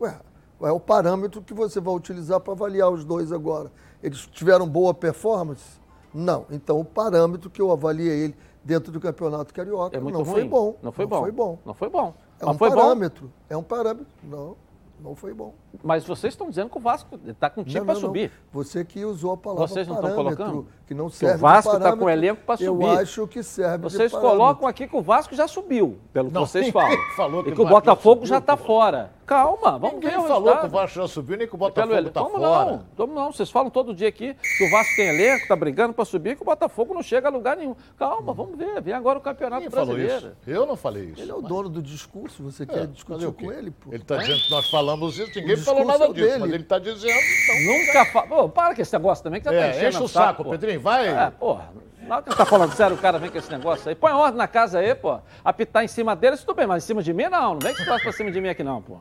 [0.00, 0.18] Ué,
[0.62, 3.70] é o parâmetro que você vai utilizar para avaliar os dois agora.
[4.02, 5.80] Eles tiveram boa performance?
[6.14, 6.46] Não.
[6.50, 10.32] Então o parâmetro que eu avaliei ele dentro do Campeonato Carioca É muito não ruim.
[10.34, 10.76] foi bom.
[10.82, 11.20] Não foi bom.
[11.20, 11.58] Foi bom.
[11.64, 12.14] Não foi bom.
[12.40, 12.76] É mas um foi bom.
[12.76, 13.32] parâmetro.
[13.48, 14.06] É um parâmetro.
[14.22, 14.56] Não,
[15.00, 15.54] não foi bom.
[15.84, 18.08] Mas vocês estão dizendo que o Vasco está com time para não, não.
[18.08, 18.32] subir.
[18.52, 20.68] Você que usou a palavra Vocês não estão parâmetro, colocando?
[20.86, 22.84] que não Que o serve Vasco de tá com elenco pra subir.
[22.84, 26.46] Eu acho que serve Vocês colocam aqui que o Vasco já subiu, pelo que Não,
[26.46, 26.98] vocês ninguém falam.
[27.16, 29.12] falou que e o que o Botafogo subiu, já está fora.
[29.26, 31.94] Calma, vamos Ninguém ver o falou que o Vasco já subiu, nem que o Botafogo
[31.98, 32.70] está fora.
[32.70, 32.84] não?
[32.96, 33.32] Como não?
[33.32, 36.42] Vocês falam todo dia aqui que o Vasco tem elenco, está brigando para subir, que
[36.42, 37.74] o Botafogo não chega a lugar nenhum.
[37.98, 38.80] Calma, vamos ver.
[38.80, 40.28] Vem agora o Campeonato Quem falou Brasileiro.
[40.28, 40.36] isso?
[40.46, 41.20] Eu não falei isso.
[41.20, 43.90] Ele é o dono do discurso, você É, quer discutir com ele, pô?
[43.92, 44.85] Ele está dizendo que nós falamos
[45.18, 46.38] isso, ninguém falou nada disso, dele.
[46.38, 47.20] mas ele está dizendo.
[47.42, 48.26] Então, Nunca fala.
[48.26, 50.50] Pô, para com esse negócio também, que já tá é, enchendo enche o saco, pô.
[50.50, 51.08] Pedrinho, vai.
[51.08, 51.70] É, porra.
[52.06, 53.94] Na hora que ele tá falando sério, o cara vem com esse negócio aí.
[53.96, 55.18] Põe ordem na casa aí, pô.
[55.44, 57.54] Apitar em cima dele, tudo bem, mas em cima de mim não.
[57.54, 58.98] Não vem que você pra cima de mim aqui não, pô.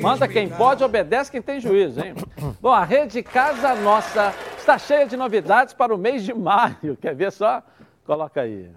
[0.00, 2.14] Manda quem pode, obedece quem tem juízo, hein?
[2.60, 6.98] Bom, a rede Casa Nossa está cheia de novidades para o mês de maio.
[7.00, 7.62] Quer ver só?
[8.04, 8.68] Coloca aí.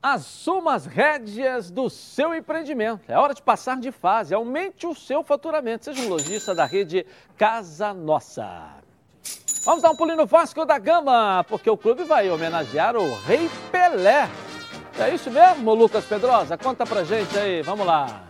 [0.03, 3.11] Assuma as rédeas do seu empreendimento.
[3.11, 4.35] É hora de passar de fase.
[4.35, 5.87] Aumente o seu faturamento.
[5.87, 7.07] Seja um lojista da rede
[7.39, 8.84] Casa Nossa.
[9.65, 13.49] Vamos dar um pulinho no Vasco da Gama, porque o clube vai homenagear o Rei
[13.73, 14.29] Pelé.
[14.99, 16.59] É isso mesmo, Lucas Pedrosa?
[16.59, 18.25] Conta pra gente aí, vamos lá.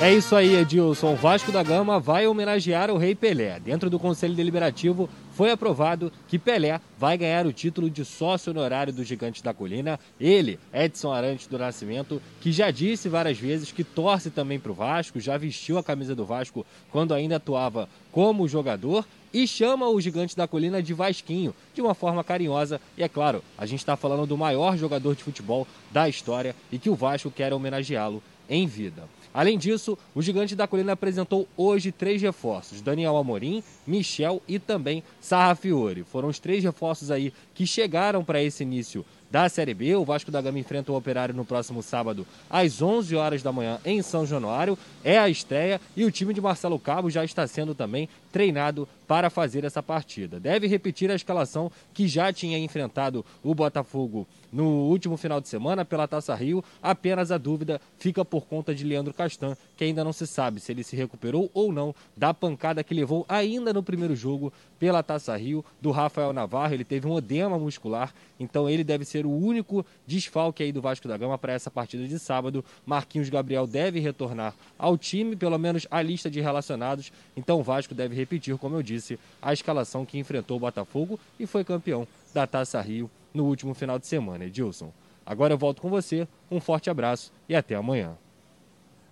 [0.00, 1.12] É isso aí, Edilson.
[1.12, 3.60] O Vasco da Gama vai homenagear o Rei Pelé.
[3.60, 8.92] Dentro do Conselho Deliberativo foi aprovado que Pelé vai ganhar o título de sócio honorário
[8.92, 9.98] do Gigante da Colina.
[10.20, 14.74] Ele, Edson Arantes do Nascimento, que já disse várias vezes que torce também para o
[14.74, 19.98] Vasco, já vestiu a camisa do Vasco quando ainda atuava como jogador e chama o
[19.98, 22.78] Gigante da Colina de Vasquinho, de uma forma carinhosa.
[22.98, 26.78] E é claro, a gente está falando do maior jogador de futebol da história e
[26.78, 29.04] que o Vasco quer homenageá-lo em vida.
[29.32, 35.04] Além disso, o Gigante da Colina apresentou hoje três reforços: Daniel Amorim, Michel e também
[35.20, 36.02] Sarra Fiore.
[36.02, 39.94] Foram os três reforços aí que chegaram para esse início da Série B.
[39.94, 43.78] O Vasco da Gama enfrenta o Operário no próximo sábado, às 11 horas da manhã,
[43.84, 44.76] em São Januário.
[45.04, 49.28] É a estreia e o time de Marcelo Cabo já está sendo também treinado para
[49.28, 50.38] fazer essa partida.
[50.38, 55.84] Deve repetir a escalação que já tinha enfrentado o Botafogo no último final de semana
[55.84, 56.62] pela Taça Rio.
[56.80, 60.70] Apenas a dúvida fica por conta de Leandro Castan, que ainda não se sabe se
[60.70, 65.36] ele se recuperou ou não da pancada que levou ainda no primeiro jogo pela Taça
[65.36, 66.74] Rio do Rafael Navarro.
[66.74, 71.08] Ele teve um edema muscular, então ele deve ser o único desfalque aí do Vasco
[71.08, 72.64] da Gama para essa partida de sábado.
[72.86, 77.12] Marquinhos Gabriel deve retornar ao time, pelo menos a lista de relacionados.
[77.36, 78.99] Então o Vasco deve repetir, como eu disse,
[79.40, 83.98] a escalação que enfrentou o Botafogo e foi campeão da Taça Rio no último final
[83.98, 84.92] de semana, Edilson.
[85.24, 88.16] Agora eu volto com você, um forte abraço e até amanhã.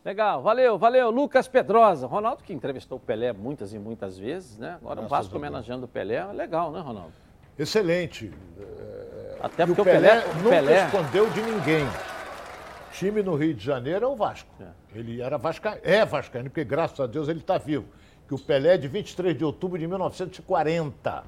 [0.05, 1.11] Legal, valeu, valeu.
[1.11, 2.07] Lucas Pedrosa.
[2.07, 4.79] Ronaldo que entrevistou o Pelé muitas e muitas vezes, né?
[4.81, 6.25] Agora o Vasco homenageando o Pelé.
[6.33, 7.13] Legal, né, Ronaldo?
[7.59, 8.33] Excelente.
[9.41, 11.85] Até E porque o Pelé, o Pelé, nunca Pelé escondeu de ninguém.
[12.93, 14.49] Time no Rio de Janeiro é o Vasco.
[14.95, 15.79] Ele era vasca...
[15.85, 17.85] é vascaíno, porque graças a Deus ele está vivo.
[18.29, 21.25] Que o Pelé é de 23 de outubro de 1940.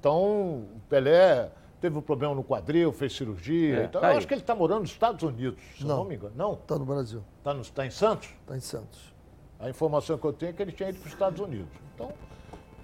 [0.00, 1.50] Então, o Pelé
[1.80, 3.82] teve um problema no quadril, fez cirurgia.
[3.82, 4.18] É, então, tá eu aí.
[4.18, 6.04] acho que ele está morando nos Estados Unidos, se não, Não.
[6.04, 6.32] me engano.
[6.36, 6.52] Não?
[6.54, 7.22] Está no Brasil.
[7.38, 8.28] Está tá em Santos?
[8.40, 9.14] Está em Santos.
[9.60, 11.68] A informação que eu tenho é que ele tinha ido para os Estados Unidos.
[11.94, 12.12] Então,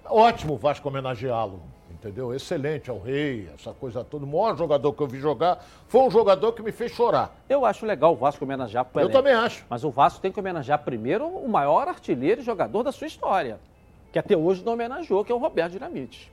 [0.07, 1.61] ótimo o Vasco homenageá-lo,
[2.05, 2.35] entendeu?
[2.35, 4.25] Excelente ao rei, essa coisa toda.
[4.25, 7.35] O maior jogador que eu vi jogar foi um jogador que me fez chorar.
[7.49, 9.07] Eu acho legal o Vasco homenagear o Pelé.
[9.07, 9.65] Eu também acho.
[9.71, 13.59] Mas o Vasco tem que homenagear primeiro o maior artilheiro e jogador da sua história,
[14.13, 16.31] que até hoje não homenageou, que é o Roberto Dinamite.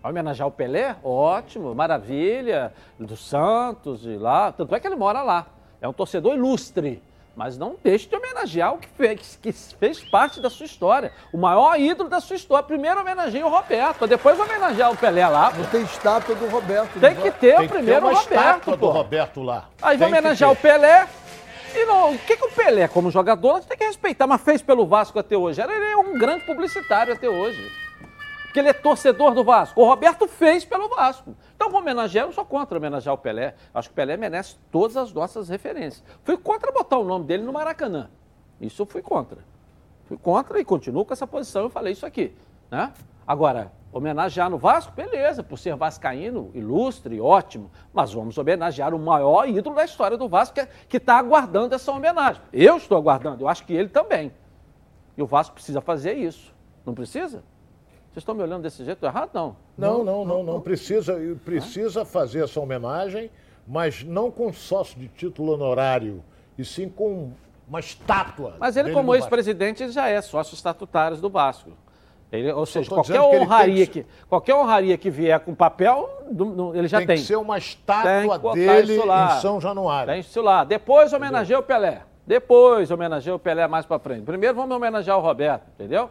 [0.00, 0.96] Vai homenagear o Pelé?
[1.02, 4.52] Ótimo, maravilha, do Santos e lá.
[4.52, 5.46] Tanto é que ele mora lá.
[5.80, 7.02] É um torcedor ilustre.
[7.38, 11.12] Mas não deixe de homenagear o que fez, que fez parte da sua história.
[11.32, 12.64] O maior ídolo da sua história.
[12.66, 15.52] Primeiro homenageia o Roberto, depois homenagear o Pelé lá.
[15.56, 16.98] Não tem estátua do Roberto.
[16.98, 18.32] Tem que ter Tem o que primeiro ter uma Roberto.
[18.44, 18.90] estátua do pô.
[18.90, 19.68] Roberto lá.
[19.80, 20.56] Aí vai que homenagear o.
[20.56, 21.06] Pelé.
[21.76, 24.84] E não, o que, que o Pelé, como jogador, tem que respeitar, mas fez pelo
[24.84, 25.60] Vasco até hoje.
[25.60, 27.70] Era- Ele é um grande publicitário até hoje.
[28.58, 29.80] Porque ele é torcedor do Vasco.
[29.80, 31.36] O Roberto fez pelo Vasco.
[31.54, 33.54] Então, homenagear, eu sou contra homenagear o Pelé.
[33.72, 36.02] Acho que o Pelé merece todas as nossas referências.
[36.24, 38.10] Fui contra botar o nome dele no Maracanã.
[38.60, 39.38] Isso eu fui contra.
[40.06, 41.62] Fui contra e continuo com essa posição.
[41.62, 42.34] Eu falei isso aqui.
[42.68, 42.92] Né?
[43.24, 47.70] Agora, homenagear no Vasco, beleza, por ser vascaíno, ilustre, ótimo.
[47.92, 50.56] Mas vamos homenagear o maior ídolo da história do Vasco,
[50.88, 52.42] que está aguardando essa homenagem.
[52.52, 54.32] Eu estou aguardando, eu acho que ele também.
[55.16, 56.52] E o Vasco precisa fazer isso.
[56.84, 57.44] Não precisa?
[58.18, 59.30] Vocês estão me olhando desse jeito errado?
[59.32, 59.56] Não.
[59.76, 60.60] Não, não, não, não.
[60.60, 63.30] Precisa, precisa fazer essa homenagem,
[63.66, 66.24] mas não com sócio de título honorário,
[66.58, 67.30] e sim com
[67.68, 68.56] uma estátua.
[68.58, 71.70] Mas ele, como ex-presidente, já é sócio estatutário do Vasco.
[72.32, 76.44] Ele, ou seja, qualquer que honraria tem que, qualquer honraria que vier com papel, do-
[76.46, 77.16] do- ele já tem tem.
[77.18, 80.10] que ser uma Tem que estátua botar dele em São Januário.
[80.12, 80.64] Tem isso lá.
[80.64, 82.02] Depois homenageia o Pelé.
[82.26, 84.22] Depois homenageia o Pelé mais pra frente.
[84.24, 86.10] Primeiro vamos homenagear o Roberto, entendeu?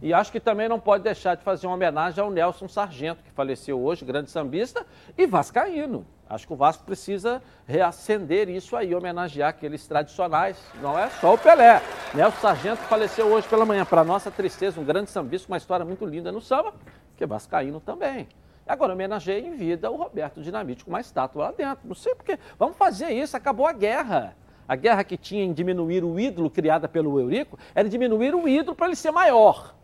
[0.00, 3.30] E acho que também não pode deixar de fazer uma homenagem ao Nelson Sargento, que
[3.32, 6.06] faleceu hoje, grande sambista, e vascaíno.
[6.30, 10.56] Acho que o Vasco precisa reacender isso aí, homenagear aqueles tradicionais.
[10.80, 11.82] Não é só o Pelé.
[12.14, 13.84] Nelson Sargento faleceu hoje pela manhã.
[13.84, 16.74] Para nossa tristeza, um grande sambista uma história muito linda no samba,
[17.16, 18.28] que é vascaíno também.
[18.66, 21.88] Agora, homenageei em vida o Roberto Dinamite com uma estátua lá dentro.
[21.88, 22.38] Não sei porque.
[22.58, 24.36] Vamos fazer isso, acabou a guerra.
[24.68, 28.76] A guerra que tinha em diminuir o ídolo criada pelo Eurico era diminuir o ídolo
[28.76, 29.74] para ele ser maior.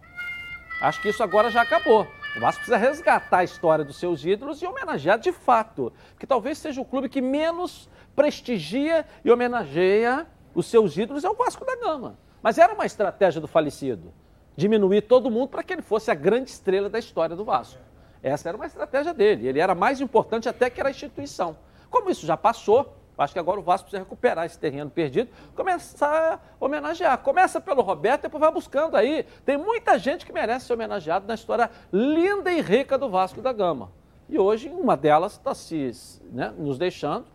[0.84, 2.06] Acho que isso agora já acabou.
[2.36, 5.90] O Vasco precisa resgatar a história dos seus ídolos e homenagear de fato.
[6.18, 11.34] Que talvez seja o clube que menos prestigia e homenageia os seus ídolos é o
[11.34, 12.18] Vasco da Gama.
[12.42, 14.12] Mas era uma estratégia do falecido.
[14.54, 17.80] Diminuir todo mundo para que ele fosse a grande estrela da história do Vasco.
[18.22, 19.48] Essa era uma estratégia dele.
[19.48, 21.56] Ele era mais importante até que era a instituição.
[21.88, 26.34] Como isso já passou, acho que agora o Vasco precisa recuperar esse terreno perdido, começar
[26.60, 27.18] a homenagear.
[27.18, 29.24] Começa pelo Roberto, depois vai buscando aí.
[29.44, 33.52] Tem muita gente que merece ser homenageado na história linda e rica do Vasco da
[33.52, 33.90] Gama.
[34.28, 35.90] E hoje uma delas está se
[36.32, 37.26] né, nos deixando,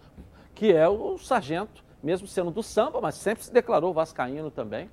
[0.54, 4.90] que é o Sargento, mesmo sendo do samba, mas sempre se declarou vascaíno também.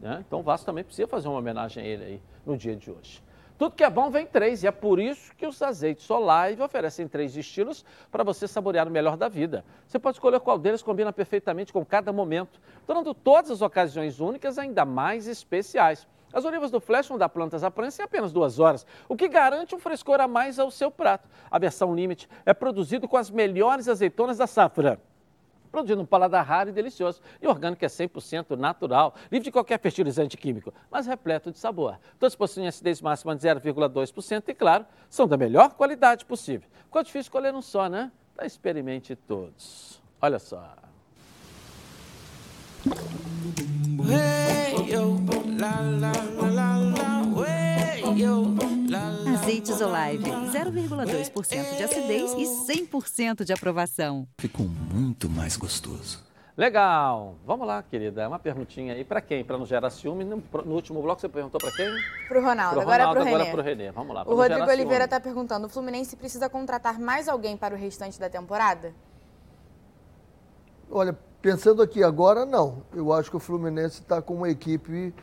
[0.00, 0.24] Né?
[0.26, 3.22] Então o Vasco também precisa fazer uma homenagem a ele aí no dia de hoje.
[3.58, 7.08] Tudo que é bom vem três, e é por isso que os azeites Solive oferecem
[7.08, 9.64] três estilos para você saborear o melhor da vida.
[9.86, 14.58] Você pode escolher qual deles combina perfeitamente com cada momento, tornando todas as ocasiões únicas
[14.58, 16.06] ainda mais especiais.
[16.34, 19.26] As olivas do Flash vão dar plantas à prensa em apenas duas horas, o que
[19.26, 21.26] garante um frescor a mais ao seu prato.
[21.50, 25.00] A versão Limite é produzido com as melhores azeitonas da safra
[25.76, 27.20] produzindo um paladar raro e delicioso.
[27.40, 31.98] E orgânico é 100% natural, livre de qualquer fertilizante químico, mas repleto de sabor.
[32.18, 36.66] Todos possuem acidez máxima de 0,2% e, claro, são da melhor qualidade possível.
[36.84, 38.10] Ficou difícil escolher um só, né?
[38.32, 40.00] Então experimente todos.
[40.20, 40.66] Olha só.
[44.08, 45.18] Hey, yo,
[45.58, 48.65] la, la, la, hey, yo,
[49.46, 54.26] Azeites Olive, 0,2% de acidez e 100% de aprovação.
[54.38, 56.20] Ficou muito mais gostoso.
[56.56, 57.36] Legal.
[57.46, 58.26] Vamos lá, querida.
[58.26, 59.44] Uma perguntinha aí para quem?
[59.44, 60.24] Para não gerar ciúme.
[60.24, 61.86] No, no, último bloco você perguntou para quem?
[62.26, 62.80] Para o Ronaldo.
[62.80, 63.28] Agora é para o Renê.
[63.28, 63.92] Agora é para o Renê.
[63.92, 64.22] Vamos lá.
[64.26, 68.28] O Rodrigo Oliveira está perguntando: o Fluminense precisa contratar mais alguém para o restante da
[68.28, 68.92] temporada?
[70.90, 72.82] Olha, pensando aqui agora, não.
[72.92, 75.14] Eu acho que o Fluminense está com uma equipe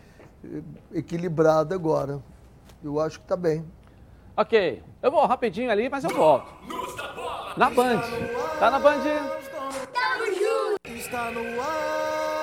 [0.46, 0.62] eh,
[0.94, 2.24] equilibrada agora.
[2.82, 3.66] Eu acho que está bem.
[4.36, 6.52] Ok, eu vou rapidinho ali, mas eu volto.
[7.56, 8.02] Na Band.
[8.58, 9.04] Tá na Band?
[9.94, 10.98] Tamo junto.
[10.98, 12.34] Está no ar,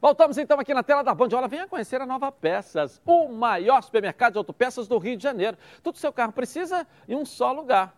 [0.00, 1.30] Voltamos então aqui na tela da Band.
[1.32, 5.56] Olha, venha conhecer a Nova Peças, o maior supermercado de autopeças do Rio de Janeiro.
[5.82, 7.97] Tudo seu carro precisa em um só lugar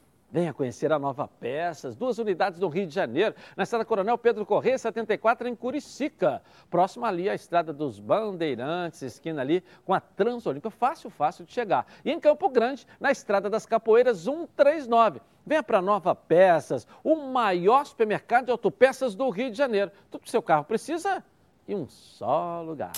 [0.31, 4.45] Venha conhecer a Nova Peças, duas unidades no Rio de Janeiro, na estrada Coronel Pedro
[4.45, 6.41] Corrêa, 74, em Curicica.
[6.69, 11.85] Próximo ali à estrada dos Bandeirantes, esquina ali com a Transolímpica, fácil, fácil de chegar.
[12.05, 15.19] E em Campo Grande, na estrada das Capoeiras, 139.
[15.45, 19.91] Venha para Nova Peças, o maior supermercado de autopeças do Rio de Janeiro.
[20.09, 21.21] Tudo que seu carro precisa
[21.67, 22.93] em um só lugar.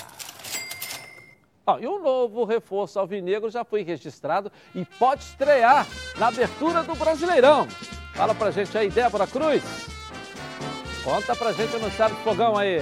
[1.66, 5.88] Ah, e o novo reforço alvinegro já foi registrado e pode estrear
[6.18, 7.68] na abertura do Brasileirão.
[8.14, 9.64] Fala pra gente aí, Débora Cruz.
[11.03, 12.82] Conta pra gente no Sábado Fogão aí.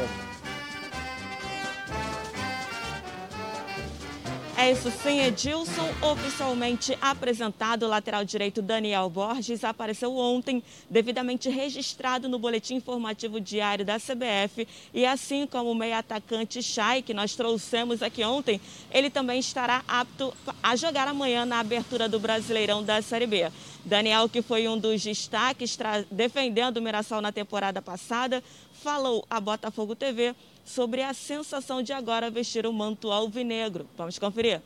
[4.61, 12.29] É isso sim, Edilson, oficialmente apresentado, o lateral direito Daniel Borges apareceu ontem, devidamente registrado
[12.29, 17.33] no boletim informativo diário da CBF e assim como o meio atacante Chay, que nós
[17.33, 20.31] trouxemos aqui ontem, ele também estará apto
[20.61, 23.51] a jogar amanhã na abertura do Brasileirão da Série B.
[23.83, 25.75] Daniel, que foi um dos destaques
[26.11, 28.43] defendendo o Mirassol na temporada passada,
[28.83, 33.85] falou a Botafogo TV sobre a sensação de agora vestir o manto alvinegro.
[33.97, 34.61] Vamos conferir.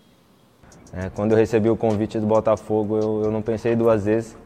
[0.94, 4.38] É, quando eu recebi o convite do Botafogo, eu, eu não pensei duas vezes,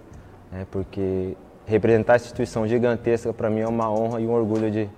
[0.53, 1.35] é, porque
[1.65, 4.89] representar essa instituição gigantesca para mim é uma honra e um orgulho de,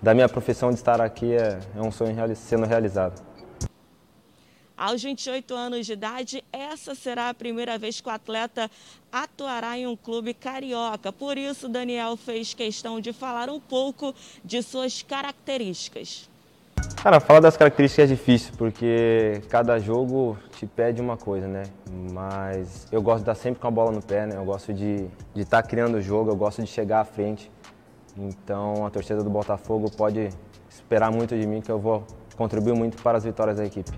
[0.00, 3.20] da minha profissão de estar aqui, é, é um sonho reali sendo realizado.
[4.80, 8.70] Aos 28 anos de idade, essa será a primeira vez que o atleta
[9.12, 11.12] atuará em um clube carioca.
[11.12, 16.30] Por isso, Daniel fez questão de falar um pouco de suas características.
[17.02, 21.64] Cara, falar das características é difícil, porque cada jogo te pede uma coisa, né?
[22.10, 24.38] Mas eu gosto de estar sempre com a bola no pé, né?
[24.38, 27.50] Eu gosto de, de estar criando o jogo, eu gosto de chegar à frente.
[28.16, 30.30] Então a torcida do Botafogo pode
[30.70, 32.02] esperar muito de mim, que eu vou
[32.34, 33.90] contribuir muito para as vitórias da equipe.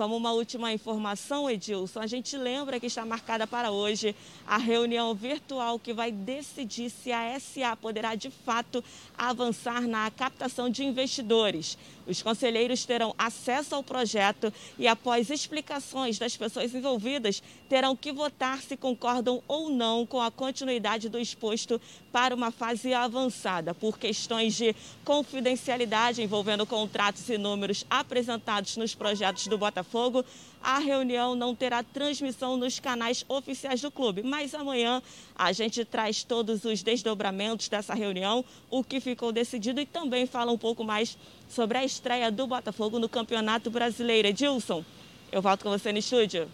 [0.00, 5.14] Como uma última informação, Edilson, a gente lembra que está marcada para hoje a reunião
[5.14, 8.82] virtual que vai decidir se a SA poderá de fato
[9.14, 11.76] avançar na captação de investidores.
[12.10, 18.60] Os conselheiros terão acesso ao projeto e, após explicações das pessoas envolvidas, terão que votar
[18.60, 21.80] se concordam ou não com a continuidade do exposto
[22.10, 23.72] para uma fase avançada.
[23.72, 30.24] Por questões de confidencialidade envolvendo contratos e números apresentados nos projetos do Botafogo,
[30.62, 35.02] a reunião não terá transmissão nos canais oficiais do clube, mas amanhã
[35.34, 40.52] a gente traz todos os desdobramentos dessa reunião, o que ficou decidido e também fala
[40.52, 41.16] um pouco mais
[41.50, 44.28] sobre a estreia do Botafogo no Campeonato Brasileiro.
[44.28, 44.84] Edilson,
[45.32, 46.48] eu volto com você no estúdio.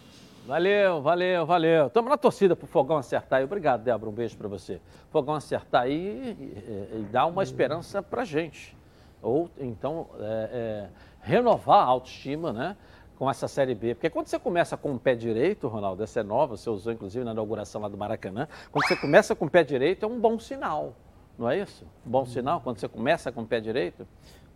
[0.47, 1.87] Valeu, valeu, valeu.
[1.87, 3.45] Estamos na torcida para o Fogão acertar aí.
[3.45, 4.09] Obrigado, Débora.
[4.09, 4.81] Um beijo para você.
[5.11, 8.75] Fogão acertar aí e, e, e dar uma esperança para gente.
[9.21, 10.89] Ou então é, é,
[11.21, 12.75] renovar a autoestima, né?
[13.19, 13.93] Com essa Série B.
[13.93, 17.23] Porque quando você começa com o pé direito, Ronaldo, essa é nova, você usou inclusive
[17.23, 18.47] na inauguração lá do Maracanã.
[18.71, 20.95] Quando você começa com o pé direito, é um bom sinal.
[21.37, 21.85] Não é isso?
[22.05, 24.07] Um bom sinal quando você começa com o pé direito?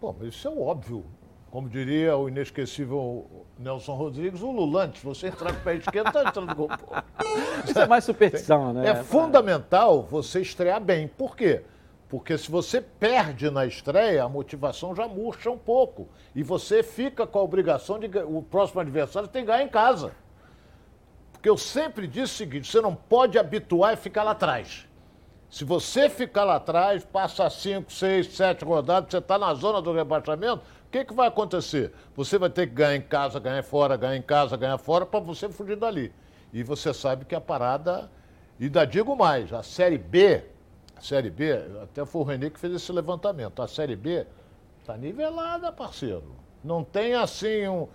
[0.02, 1.06] Bom, mas isso é óbvio.
[1.52, 6.24] Como diria o inesquecível Nelson Rodrigues, o Lulante, você entrar com o pé esquerdo, está
[6.24, 6.70] entrando no gol.
[7.64, 8.90] Isso é mais superstição, né?
[8.90, 11.08] É fundamental você estrear bem.
[11.08, 11.62] Por quê?
[12.10, 16.10] Porque se você perde na estreia, a motivação já murcha um pouco.
[16.34, 18.08] E você fica com a obrigação de.
[18.20, 20.14] O próximo adversário tem que ganhar em casa.
[21.32, 24.88] Porque eu sempre disse o seguinte: você não pode habituar e ficar lá atrás.
[25.52, 29.92] Se você ficar lá atrás, passa 5, 6, 7 rodadas, você está na zona do
[29.92, 31.92] rebaixamento, o que, que vai acontecer?
[32.16, 35.20] Você vai ter que ganhar em casa, ganhar fora, ganhar em casa, ganhar fora, para
[35.20, 36.14] você fugir dali.
[36.54, 38.10] E você sabe que a parada.
[38.58, 40.42] E ainda digo mais, a Série B,
[40.96, 41.52] a Série B,
[41.84, 44.26] até foi o Renê que fez esse levantamento, a Série B
[44.80, 46.34] está nivelada, parceiro.
[46.64, 47.90] Não tem assim um,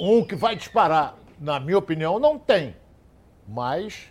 [0.00, 1.16] um que vai disparar.
[1.38, 2.74] Na minha opinião, não tem.
[3.46, 4.10] Mas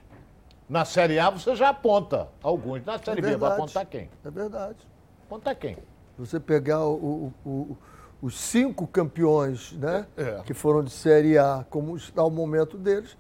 [0.68, 2.84] na Série A você já aponta alguns.
[2.86, 4.09] Na Série B vai apontar quem?
[4.24, 4.78] É verdade.
[5.26, 5.78] Apontar quem?
[6.18, 7.78] Você pegar o- o- o-
[8.22, 10.41] os cinco campeões né, É.
[10.45, 13.18] que foram de Série A, como está o momento deles,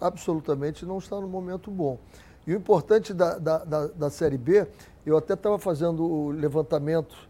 [0.00, 1.98] absolutamente não está no momento bom.
[2.46, 4.66] E o importante da, da, da- da Série B,
[5.04, 7.28] eu até estava fazendo o levantamento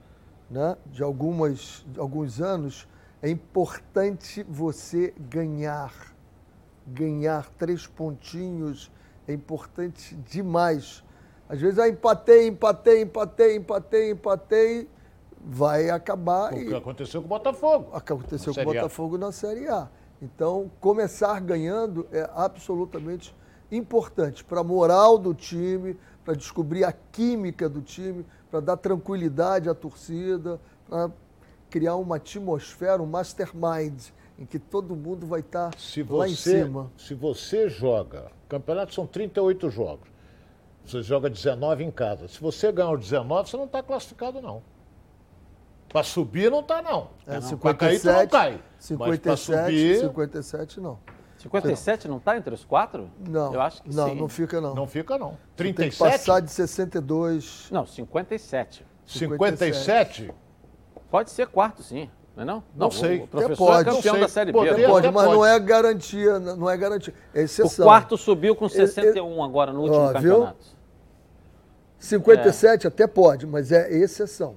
[0.51, 2.89] né, de, algumas, de alguns anos,
[3.21, 5.93] é importante você ganhar.
[6.87, 8.91] Ganhar três pontinhos
[9.29, 11.05] é importante demais.
[11.49, 14.89] Às vezes, ah, empatei, empatei, empatei, empatei, empatei,
[15.39, 16.53] vai acabar.
[16.53, 17.91] O e que aconteceu com o Botafogo.
[17.93, 18.65] aconteceu com o.
[18.65, 19.89] Botafogo na Série A.
[20.21, 23.35] Então, começar ganhando é absolutamente
[23.71, 29.69] importante para a moral do time, para descobrir a química do time, para dar tranquilidade
[29.69, 30.59] à torcida,
[30.89, 31.11] para
[31.71, 34.09] criar uma atmosfera, um mastermind,
[34.39, 36.91] em que todo mundo vai estar Se lá em cima.
[36.97, 40.09] se você joga, campeonato são 38 jogos.
[40.85, 42.29] Você joga 19 em casa.
[42.29, 44.63] Se você ganhar os 19, você não está classificado, não.
[45.89, 47.11] Para subir não está, não.
[47.27, 48.53] É, Para cair, tu não 57, cai.
[48.53, 50.99] Mas para 57, subir, 57 não.
[51.39, 53.11] 57 não está entre os quatro?
[53.27, 54.15] Não, Eu acho que não, sim.
[54.17, 54.75] não fica não.
[54.75, 55.31] não fica, não.
[55.31, 56.13] Você Tem que 37?
[56.13, 57.69] passar de 62.
[57.71, 58.85] Não, 57.
[59.07, 60.31] 57?
[61.11, 62.11] Pode ser quarto, sim.
[62.39, 62.65] Não é não?
[62.77, 63.19] Não sei.
[63.23, 64.21] O professor pode, é campeão não sei.
[64.21, 64.61] da Série B.
[64.61, 64.87] Né?
[64.87, 67.13] Pode, mas não é garantia, não é garantia.
[67.35, 67.85] É O exceção.
[67.85, 70.15] quarto subiu com 61 agora no último Ó, viu?
[70.35, 70.79] campeonato.
[71.99, 74.55] 57 até pode, mas é exceção.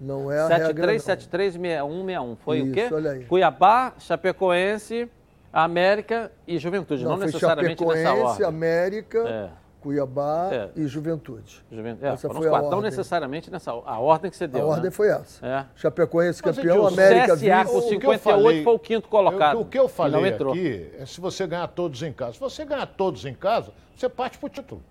[0.00, 0.66] Não é a regra.
[0.66, 1.06] 73, não.
[1.06, 2.36] 73, 61, 61.
[2.36, 2.88] Foi o Isso, quê?
[2.92, 3.24] olha aí.
[3.24, 5.08] Cuiabá, Chapecoense,
[5.52, 7.04] América e Juventude.
[7.04, 8.46] Não, Não, necessariamente nessa Chapecoense, ordem.
[8.48, 9.61] América, É.
[9.82, 10.68] Cuiabá É.
[10.76, 11.62] e Juventude.
[11.70, 12.06] Juventude.
[12.06, 12.70] É, Essa foi os a quatro.
[12.70, 12.90] Não ordem.
[12.90, 14.66] necessariamente nessa a ordem que você A deu.
[14.68, 14.90] ordem né?
[14.90, 15.44] foi essa.
[15.46, 15.66] É.
[15.74, 17.76] Chapecoense Mas, campeão, Edilson, América CSA vice.
[17.76, 19.60] O que eu 58 falei- foi o quinto colocado.
[19.60, 20.52] O que eu falei entrou.
[20.52, 22.34] aqui é se você ganhar todos em casa.
[22.34, 24.82] Se você ganhar todos em casa, você parte pro título.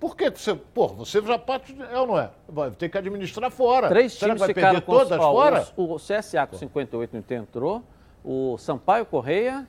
[0.00, 0.54] Por que você.
[0.54, 1.76] Pô, você já parte.
[1.90, 2.30] É ou não é?
[2.48, 3.88] Vai ter que administrar fora.
[3.88, 5.68] Três Será times que vai ficaram perder com todas ó, fora?
[5.76, 7.82] O, o CSA com 58 não entrou,
[8.22, 9.66] o Sampaio Correia,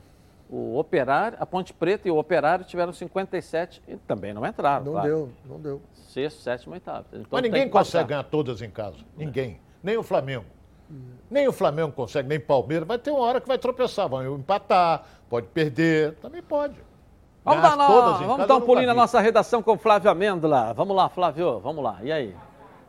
[0.50, 4.84] o Operário, a Ponte Preta e o Operário tiveram 57 e também não entraram.
[4.84, 5.08] Não claro.
[5.08, 5.82] deu, não deu.
[5.92, 7.04] Sexto, sétimo, oitavo.
[7.12, 8.96] Então Mas ninguém consegue ganhar todas em casa.
[9.16, 9.60] Ninguém.
[9.82, 10.46] Nem o Flamengo.
[11.30, 12.88] Nem o Flamengo consegue, nem o Palmeiras.
[12.88, 14.08] Vai ter uma hora que vai tropeçar.
[14.08, 16.14] Vão empatar, pode perder.
[16.14, 16.74] Também pode.
[17.44, 20.72] Vamos Ganhar dar, todas vamos dar um pulinho na nossa redação com o Flávio Amêndola.
[20.72, 21.98] Vamos lá, Flávio, vamos lá.
[22.02, 22.34] E aí?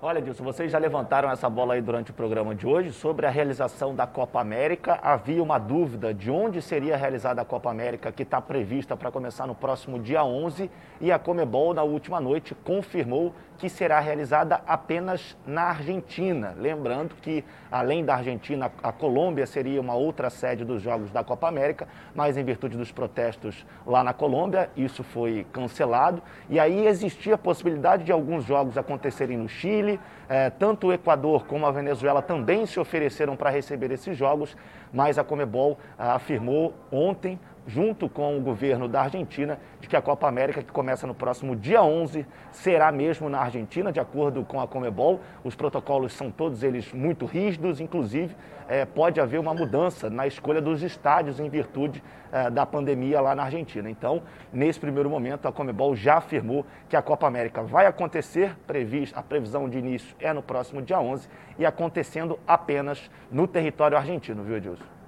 [0.01, 3.29] Olha, Dilson, vocês já levantaram essa bola aí durante o programa de hoje sobre a
[3.29, 4.97] realização da Copa América.
[5.01, 9.45] Havia uma dúvida de onde seria realizada a Copa América, que está prevista para começar
[9.45, 10.71] no próximo dia 11.
[11.01, 16.55] E a Comebol, na última noite, confirmou que será realizada apenas na Argentina.
[16.57, 21.49] Lembrando que, além da Argentina, a Colômbia seria uma outra sede dos Jogos da Copa
[21.49, 26.23] América, mas em virtude dos protestos lá na Colômbia, isso foi cancelado.
[26.49, 29.88] E aí existia a possibilidade de alguns jogos acontecerem no Chile,
[30.29, 34.55] eh, tanto o Equador como a Venezuela também se ofereceram para receber esses jogos,
[34.93, 40.01] mas a Comebol ah, afirmou ontem junto com o governo da Argentina, de que a
[40.01, 44.59] Copa América, que começa no próximo dia 11, será mesmo na Argentina, de acordo com
[44.59, 45.19] a Comebol.
[45.43, 48.35] Os protocolos são todos eles muito rígidos, inclusive
[48.67, 53.35] eh, pode haver uma mudança na escolha dos estádios em virtude eh, da pandemia lá
[53.35, 53.87] na Argentina.
[53.87, 59.13] Então, nesse primeiro momento, a Comebol já afirmou que a Copa América vai acontecer, previs-
[59.15, 64.43] a previsão de início é no próximo dia 11, e acontecendo apenas no território argentino,
[64.43, 64.98] viu, Edilson?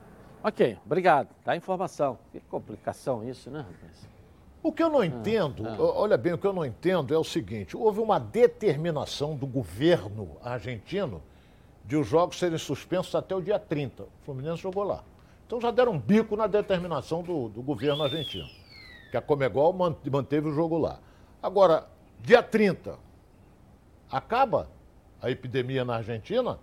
[0.43, 1.29] Ok, obrigado.
[1.45, 2.17] Dá informação.
[2.31, 4.09] Que complicação isso, né, rapaz?
[4.63, 7.23] O que eu não entendo, o- olha bem, o que eu não entendo é o
[7.23, 11.21] seguinte: houve uma determinação do governo argentino
[11.85, 14.03] de os jogos serem suspensos até o dia 30.
[14.03, 15.03] O Fluminense jogou lá.
[15.47, 18.47] Então já deram um bico na determinação do, do governo argentino,
[19.09, 20.99] que a Comegol manteve o jogo lá.
[21.43, 21.87] Agora,
[22.21, 22.97] dia 30,
[24.09, 24.69] acaba
[25.21, 26.57] a epidemia na Argentina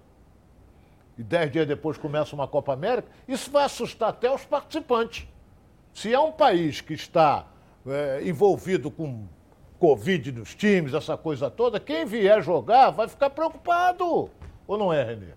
[1.18, 5.26] e dez dias depois começa uma Copa América, isso vai assustar até os participantes.
[5.92, 7.46] Se é um país que está
[7.86, 9.26] é, envolvido com
[9.78, 14.30] Covid nos times, essa coisa toda, quem vier jogar vai ficar preocupado.
[14.66, 15.32] Ou não é, Renê?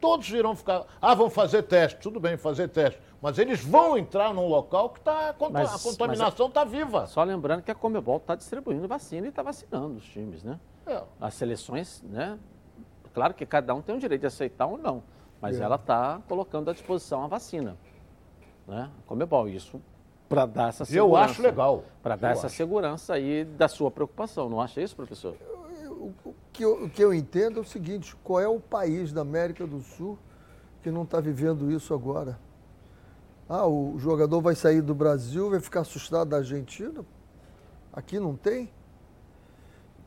[0.00, 0.84] Todos irão ficar.
[1.00, 1.98] Ah, vão fazer teste.
[2.00, 3.00] Tudo bem, fazer teste.
[3.20, 7.06] Mas eles vão entrar num local que tá, a contaminação está viva.
[7.06, 10.60] Só lembrando que a Comebol está distribuindo vacina e está vacinando os times, né?
[10.86, 11.02] É.
[11.20, 12.38] As seleções, né?
[13.12, 15.02] Claro que cada um tem o direito de aceitar ou não,
[15.40, 15.62] mas é.
[15.62, 17.76] ela está colocando à disposição a vacina.
[18.66, 18.90] Né?
[18.98, 19.80] A Comebol, isso
[20.28, 21.08] para dar essa segurança.
[21.08, 21.84] Eu acho legal.
[22.02, 22.56] Para dar eu essa acho.
[22.56, 25.36] segurança aí da sua preocupação, não acha isso, professor?
[25.88, 29.22] O que, eu, o que eu entendo é o seguinte: qual é o país da
[29.22, 30.18] América do Sul
[30.82, 32.38] que não está vivendo isso agora?
[33.48, 37.04] Ah, o jogador vai sair do Brasil, vai ficar assustado da Argentina?
[37.92, 38.70] Aqui não tem?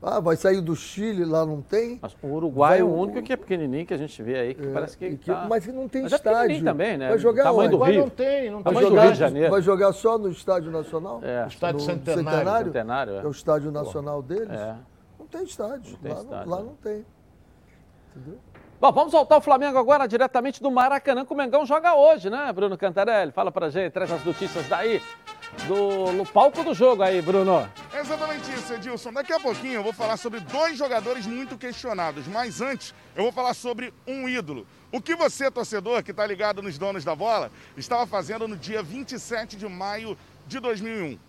[0.01, 1.99] Ah, vai sair do Chile, lá não tem?
[2.01, 4.53] Mas o Uruguai vai, é o único que é pequenininho que a gente vê aí,
[4.53, 5.45] que é, parece que, que tá...
[5.49, 6.57] Mas não tem mas estádio.
[6.57, 7.09] É também, né?
[7.09, 7.77] Vai jogar tamanho onde?
[7.77, 7.99] do Rio.
[8.03, 8.73] não tem, não tem.
[8.73, 9.51] Vai jogar, do Rio de Janeiro.
[9.51, 11.19] vai jogar só no Estádio Nacional?
[11.21, 11.45] É.
[11.47, 12.23] Estádio no Centenário.
[12.23, 12.65] Centenário?
[12.67, 13.17] Centenário, é.
[13.17, 14.49] é o estádio nacional deles?
[14.49, 14.75] É.
[15.19, 15.91] Não tem estádio.
[15.91, 16.63] Não tem lá, estádio, lá né?
[16.63, 17.05] não tem.
[18.15, 18.39] Entendeu?
[18.79, 22.49] Bom, vamos voltar ao Flamengo agora, diretamente do Maracanã, que o Mengão joga hoje, né,
[22.53, 23.33] Bruno Cantarelli?
[23.33, 25.01] Fala pra gente, traz as notícias daí,
[25.67, 27.71] do, no palco do jogo aí, Bruno.
[27.93, 29.13] Exatamente isso, Edilson.
[29.13, 33.31] Daqui a pouquinho eu vou falar sobre dois jogadores muito questionados, mas antes eu vou
[33.31, 34.65] falar sobre um ídolo.
[34.91, 38.81] O que você, torcedor, que está ligado nos donos da bola, estava fazendo no dia
[38.81, 41.19] 27 de maio de 2001?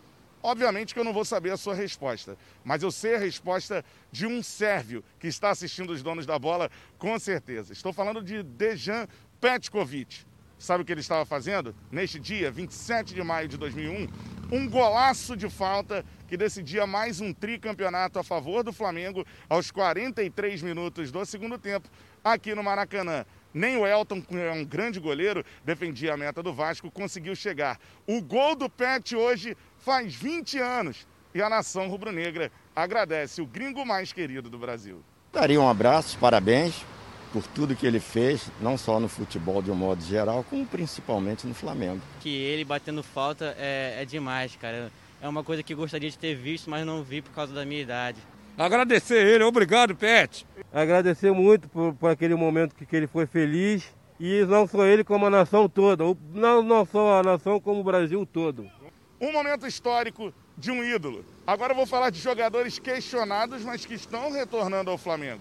[0.42, 4.26] Obviamente que eu não vou saber a sua resposta, mas eu sei a resposta de
[4.26, 7.74] um sérvio que está assistindo os donos da bola, com certeza.
[7.74, 9.06] Estou falando de Dejan
[9.38, 10.29] Petkovic.
[10.61, 11.74] Sabe o que ele estava fazendo?
[11.90, 14.06] Neste dia, 27 de maio de 2001,
[14.52, 20.61] um golaço de falta que decidia mais um tricampeonato a favor do Flamengo aos 43
[20.61, 21.88] minutos do segundo tempo,
[22.22, 23.24] aqui no Maracanã.
[23.54, 27.80] Nem o Elton, que é um grande goleiro, defendia a meta do Vasco, conseguiu chegar.
[28.06, 33.86] O gol do Pet hoje faz 20 anos e a nação rubro-negra agradece o gringo
[33.86, 35.02] mais querido do Brasil.
[35.32, 36.84] Daria um abraço, parabéns
[37.32, 41.46] por tudo que ele fez, não só no futebol de um modo geral, como principalmente
[41.46, 42.00] no Flamengo.
[42.20, 44.90] Que ele batendo falta é, é demais, cara.
[45.22, 47.82] É uma coisa que gostaria de ter visto, mas não vi por causa da minha
[47.82, 48.18] idade.
[48.56, 50.46] Agradecer ele, obrigado, Pet.
[50.72, 53.84] Agradecer muito por, por aquele momento que, que ele foi feliz.
[54.18, 56.04] E não só ele, como a nação toda.
[56.34, 58.70] Não, não só a nação, como o Brasil todo.
[59.18, 61.24] Um momento histórico de um ídolo.
[61.46, 65.40] Agora eu vou falar de jogadores questionados, mas que estão retornando ao Flamengo.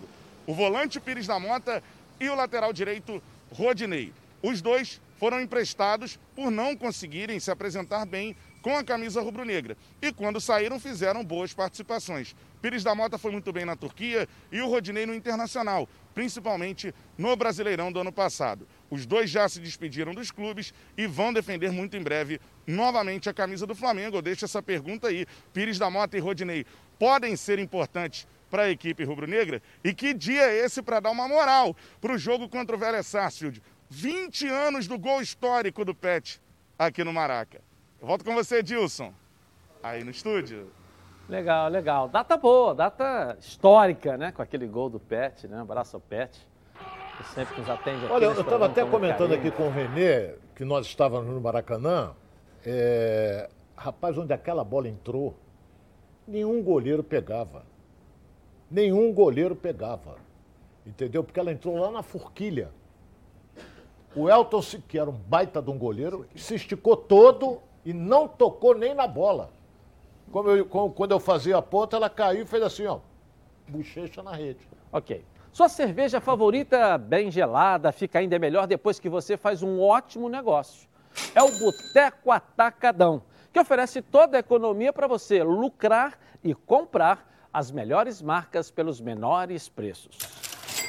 [0.50, 1.84] O volante Pires da Mota
[2.20, 3.22] e o lateral direito
[3.52, 4.12] Rodinei.
[4.42, 9.78] Os dois foram emprestados por não conseguirem se apresentar bem com a camisa rubro-negra.
[10.02, 12.36] E quando saíram, fizeram boas participações.
[12.64, 17.36] Pires da Mota foi muito bem na Turquia e o Rodinei no Internacional, principalmente no
[17.36, 18.68] Brasileirão do ano passado.
[18.90, 23.34] Os dois já se despediram dos clubes e vão defender muito em breve novamente a
[23.36, 24.18] camisa do Flamengo.
[24.18, 25.28] Eu deixo essa pergunta aí.
[25.54, 26.66] Pires da Mota e Rodinei
[26.98, 29.62] podem ser importantes para a equipe rubro-negra?
[29.84, 33.08] E que dia é esse para dar uma moral para o jogo contra o Vélez
[33.08, 33.62] Sarsfield?
[33.90, 36.42] 20 anos do gol histórico do Pet
[36.78, 37.62] aqui no Maraca.
[38.02, 39.14] Eu volto com você, Dilson.
[39.82, 40.72] Aí no estúdio.
[41.28, 42.08] Legal, legal.
[42.08, 44.32] Data boa, data histórica, né?
[44.32, 45.60] Com aquele gol do Pet, né?
[45.62, 46.48] Abraço ao Pet.
[47.18, 48.14] Que sempre nos atende aqui.
[48.14, 49.48] Olha, eu estava até comentando carinho.
[49.48, 52.14] aqui com o Renê, que nós estávamos no Maracanã.
[52.66, 55.38] é, Rapaz, onde aquela bola entrou,
[56.28, 57.64] nenhum goleiro pegava.
[58.70, 60.16] Nenhum goleiro pegava.
[60.86, 61.24] Entendeu?
[61.24, 62.72] Porque ela entrou lá na forquilha.
[64.16, 68.76] O Elton, que era um baita de um goleiro, se esticou todo e não tocou
[68.76, 69.52] nem na bola.
[70.32, 73.00] Como eu- como- quando eu fazia a ponta, ela caiu e fez assim, ó.
[73.68, 74.68] Bochecha na rede.
[74.92, 75.24] Ok.
[75.52, 80.88] Sua cerveja favorita, bem gelada, fica ainda melhor depois que você faz um ótimo negócio.
[81.36, 87.72] É o Boteco Atacadão, que oferece toda a economia para você lucrar e comprar as
[87.72, 90.18] melhores marcas pelos menores preços.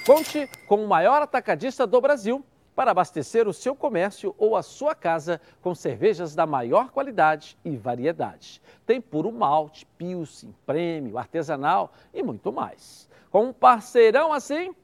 [0.07, 2.45] Conte com o maior atacadista do Brasil
[2.75, 7.77] para abastecer o seu comércio ou a sua casa com cervejas da maior qualidade e
[7.77, 8.63] variedade.
[8.87, 13.09] Tem puro malte, pilsen, prêmio, artesanal e muito mais.
[13.31, 14.75] Com um parceirão assim,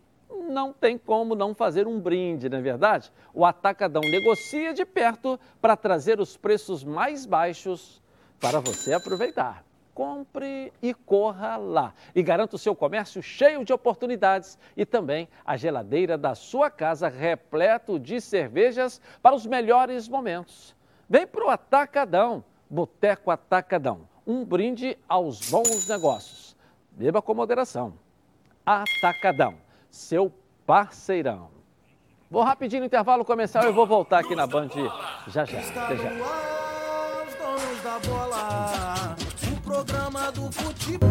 [0.48, 3.12] não tem como não fazer um brinde, não é verdade?
[3.32, 8.02] O Atacadão negocia de perto para trazer os preços mais baixos
[8.38, 9.65] para você aproveitar.
[9.96, 11.94] Compre e corra lá.
[12.14, 17.08] E garanta o seu comércio cheio de oportunidades e também a geladeira da sua casa
[17.08, 20.76] repleto de cervejas para os melhores momentos.
[21.08, 24.06] Vem pro Atacadão, Boteco Atacadão.
[24.26, 26.54] Um brinde aos bons negócios.
[26.90, 27.94] Beba com moderação.
[28.66, 29.54] Atacadão,
[29.90, 30.30] seu
[30.66, 31.48] parceirão.
[32.30, 34.68] Vou rapidinho no intervalo comercial e vou voltar aqui na Band
[35.28, 35.60] já já.
[35.60, 36.10] Até já.
[39.66, 41.10] Programa do futebol.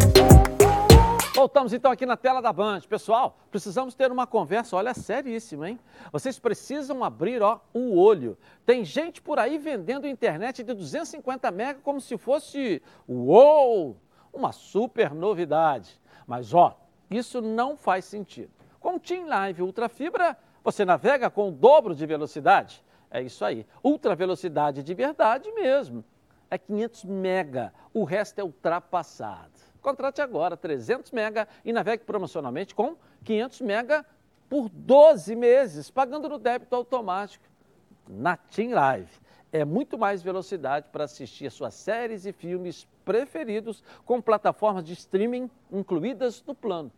[1.36, 2.80] Voltamos então aqui na tela da Band.
[2.88, 5.80] Pessoal, precisamos ter uma conversa, olha, seríssima, hein?
[6.10, 8.38] Vocês precisam abrir, ó, o olho.
[8.66, 13.98] Tem gente por aí vendendo internet de 250 mega como se fosse, uou,
[14.32, 16.00] uma super novidade.
[16.26, 16.80] Mas, ó,
[17.12, 18.52] isso não faz sentido.
[18.80, 22.82] Com o Team Live Ultra Fibra, você navega com o dobro de velocidade.
[23.12, 26.06] É isso aí, ultra velocidade de verdade mesmo.
[26.56, 29.52] É 500 mega, o resto é ultrapassado.
[29.82, 32.96] Contrate agora 300 mega e navegue promocionalmente com
[33.26, 34.06] 500 mega
[34.50, 37.44] por 12 meses, pagando no débito automático.
[38.08, 39.12] Na Team Live.
[39.52, 44.94] É muito mais velocidade para assistir as suas séries e filmes preferidos com plataformas de
[44.94, 46.90] streaming incluídas no plano.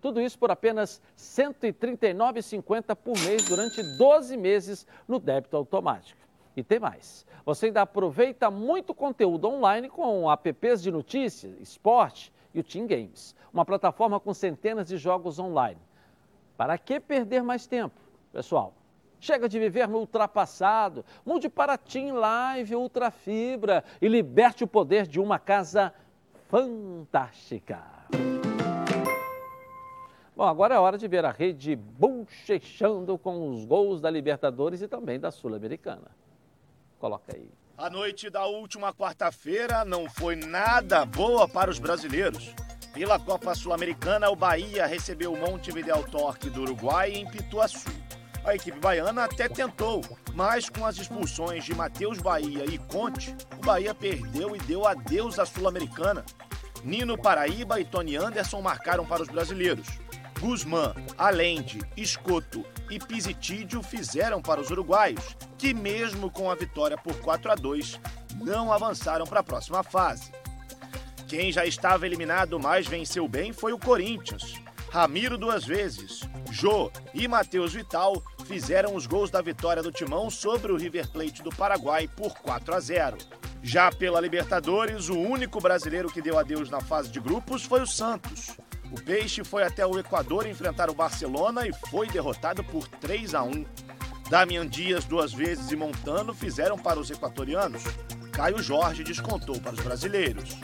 [0.00, 1.02] Tudo isso por apenas
[1.36, 6.21] R$ 139,50 por mês durante 12 meses no débito automático.
[6.56, 7.26] E tem mais.
[7.44, 13.34] Você ainda aproveita muito conteúdo online com apps de notícias, esporte e o Team Games,
[13.52, 15.80] uma plataforma com centenas de jogos online.
[16.56, 17.98] Para que perder mais tempo,
[18.32, 18.74] pessoal?
[19.18, 21.04] Chega de viver no ultrapassado.
[21.24, 25.94] Mude para Team Live Ultra Fibra e liberte o poder de uma casa
[26.48, 27.80] fantástica.
[30.34, 34.88] Bom, agora é hora de ver a rede bochechando com os gols da Libertadores e
[34.88, 36.10] também da Sul-Americana.
[37.02, 37.50] Coloca aí.
[37.76, 42.54] A noite da última quarta-feira não foi nada boa para os brasileiros.
[42.94, 47.90] Pela Copa Sul-Americana, o Bahia recebeu o Montevideo Torque do Uruguai em Pituaçu.
[48.44, 50.00] A equipe baiana até tentou,
[50.32, 55.40] mas com as expulsões de Matheus Bahia e Conte, o Bahia perdeu e deu adeus
[55.40, 56.24] à Sul-Americana.
[56.84, 59.88] Nino Paraíba e Tony Anderson marcaram para os brasileiros.
[60.38, 67.14] Guzmán, Allende, Escoto e Pisitídio fizeram para os uruguaios, que mesmo com a vitória por
[67.20, 68.00] 4 a 2,
[68.34, 70.32] não avançaram para a próxima fase.
[71.28, 74.60] Quem já estava eliminado, mas venceu bem, foi o Corinthians.
[74.90, 80.72] Ramiro duas vezes, Jô e Matheus Vital fizeram os gols da vitória do Timão sobre
[80.72, 83.18] o River Plate do Paraguai por 4 a 0.
[83.62, 87.86] Já pela Libertadores, o único brasileiro que deu adeus na fase de grupos foi o
[87.86, 88.56] Santos.
[88.90, 93.44] O Peixe foi até o Equador enfrentar o Barcelona e foi derrotado por 3 a
[93.44, 93.64] 1.
[94.32, 97.84] Damian Dias duas vezes e Montano fizeram para os equatorianos.
[98.32, 100.56] Caio Jorge descontou para os brasileiros.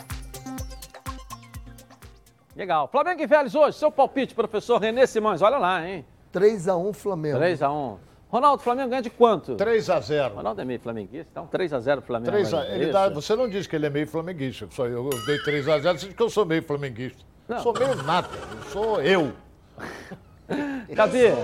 [2.57, 2.89] Legal.
[2.89, 6.03] Flamengo e Vélez hoje, seu palpite, professor Renê Simões, olha lá, hein?
[6.33, 7.39] 3x1 Flamengo.
[7.39, 7.99] 3x1.
[8.31, 9.55] Ronaldo, Flamengo ganha de quanto?
[9.57, 10.33] 3x0.
[10.33, 12.31] Ronaldo é meio flamenguista, então 3x0 Flamengo.
[12.31, 15.11] 3 a, É ele dá, você não diz que ele é meio flamenguista, só eu,
[15.11, 17.23] eu dei 3x0, você diz que eu sou meio flamenguista.
[17.47, 19.33] Não sou meio nada, eu sou eu.
[20.89, 21.35] Gabi,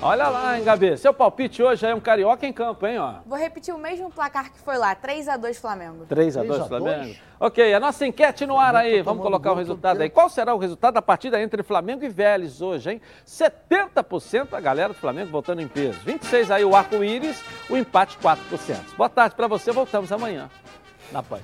[0.00, 0.96] olha lá, hein, Gabi.
[0.96, 3.14] Seu palpite hoje é um carioca em campo, hein, ó.
[3.26, 6.06] Vou repetir o mesmo placar que foi lá, 3x2 Flamengo.
[6.08, 7.16] 3x2 Flamengo.
[7.40, 9.02] Ok, a nossa enquete no ar aí.
[9.02, 10.08] Vamos colocar o resultado aí.
[10.08, 13.00] Qual será o resultado da partida entre Flamengo e Vélez hoje, hein?
[13.26, 15.98] 70% a galera do Flamengo votando em peso.
[16.06, 18.96] 26% aí o arco-íris, o empate 4%.
[18.96, 20.48] Boa tarde pra você, voltamos amanhã
[21.12, 21.42] na Paz.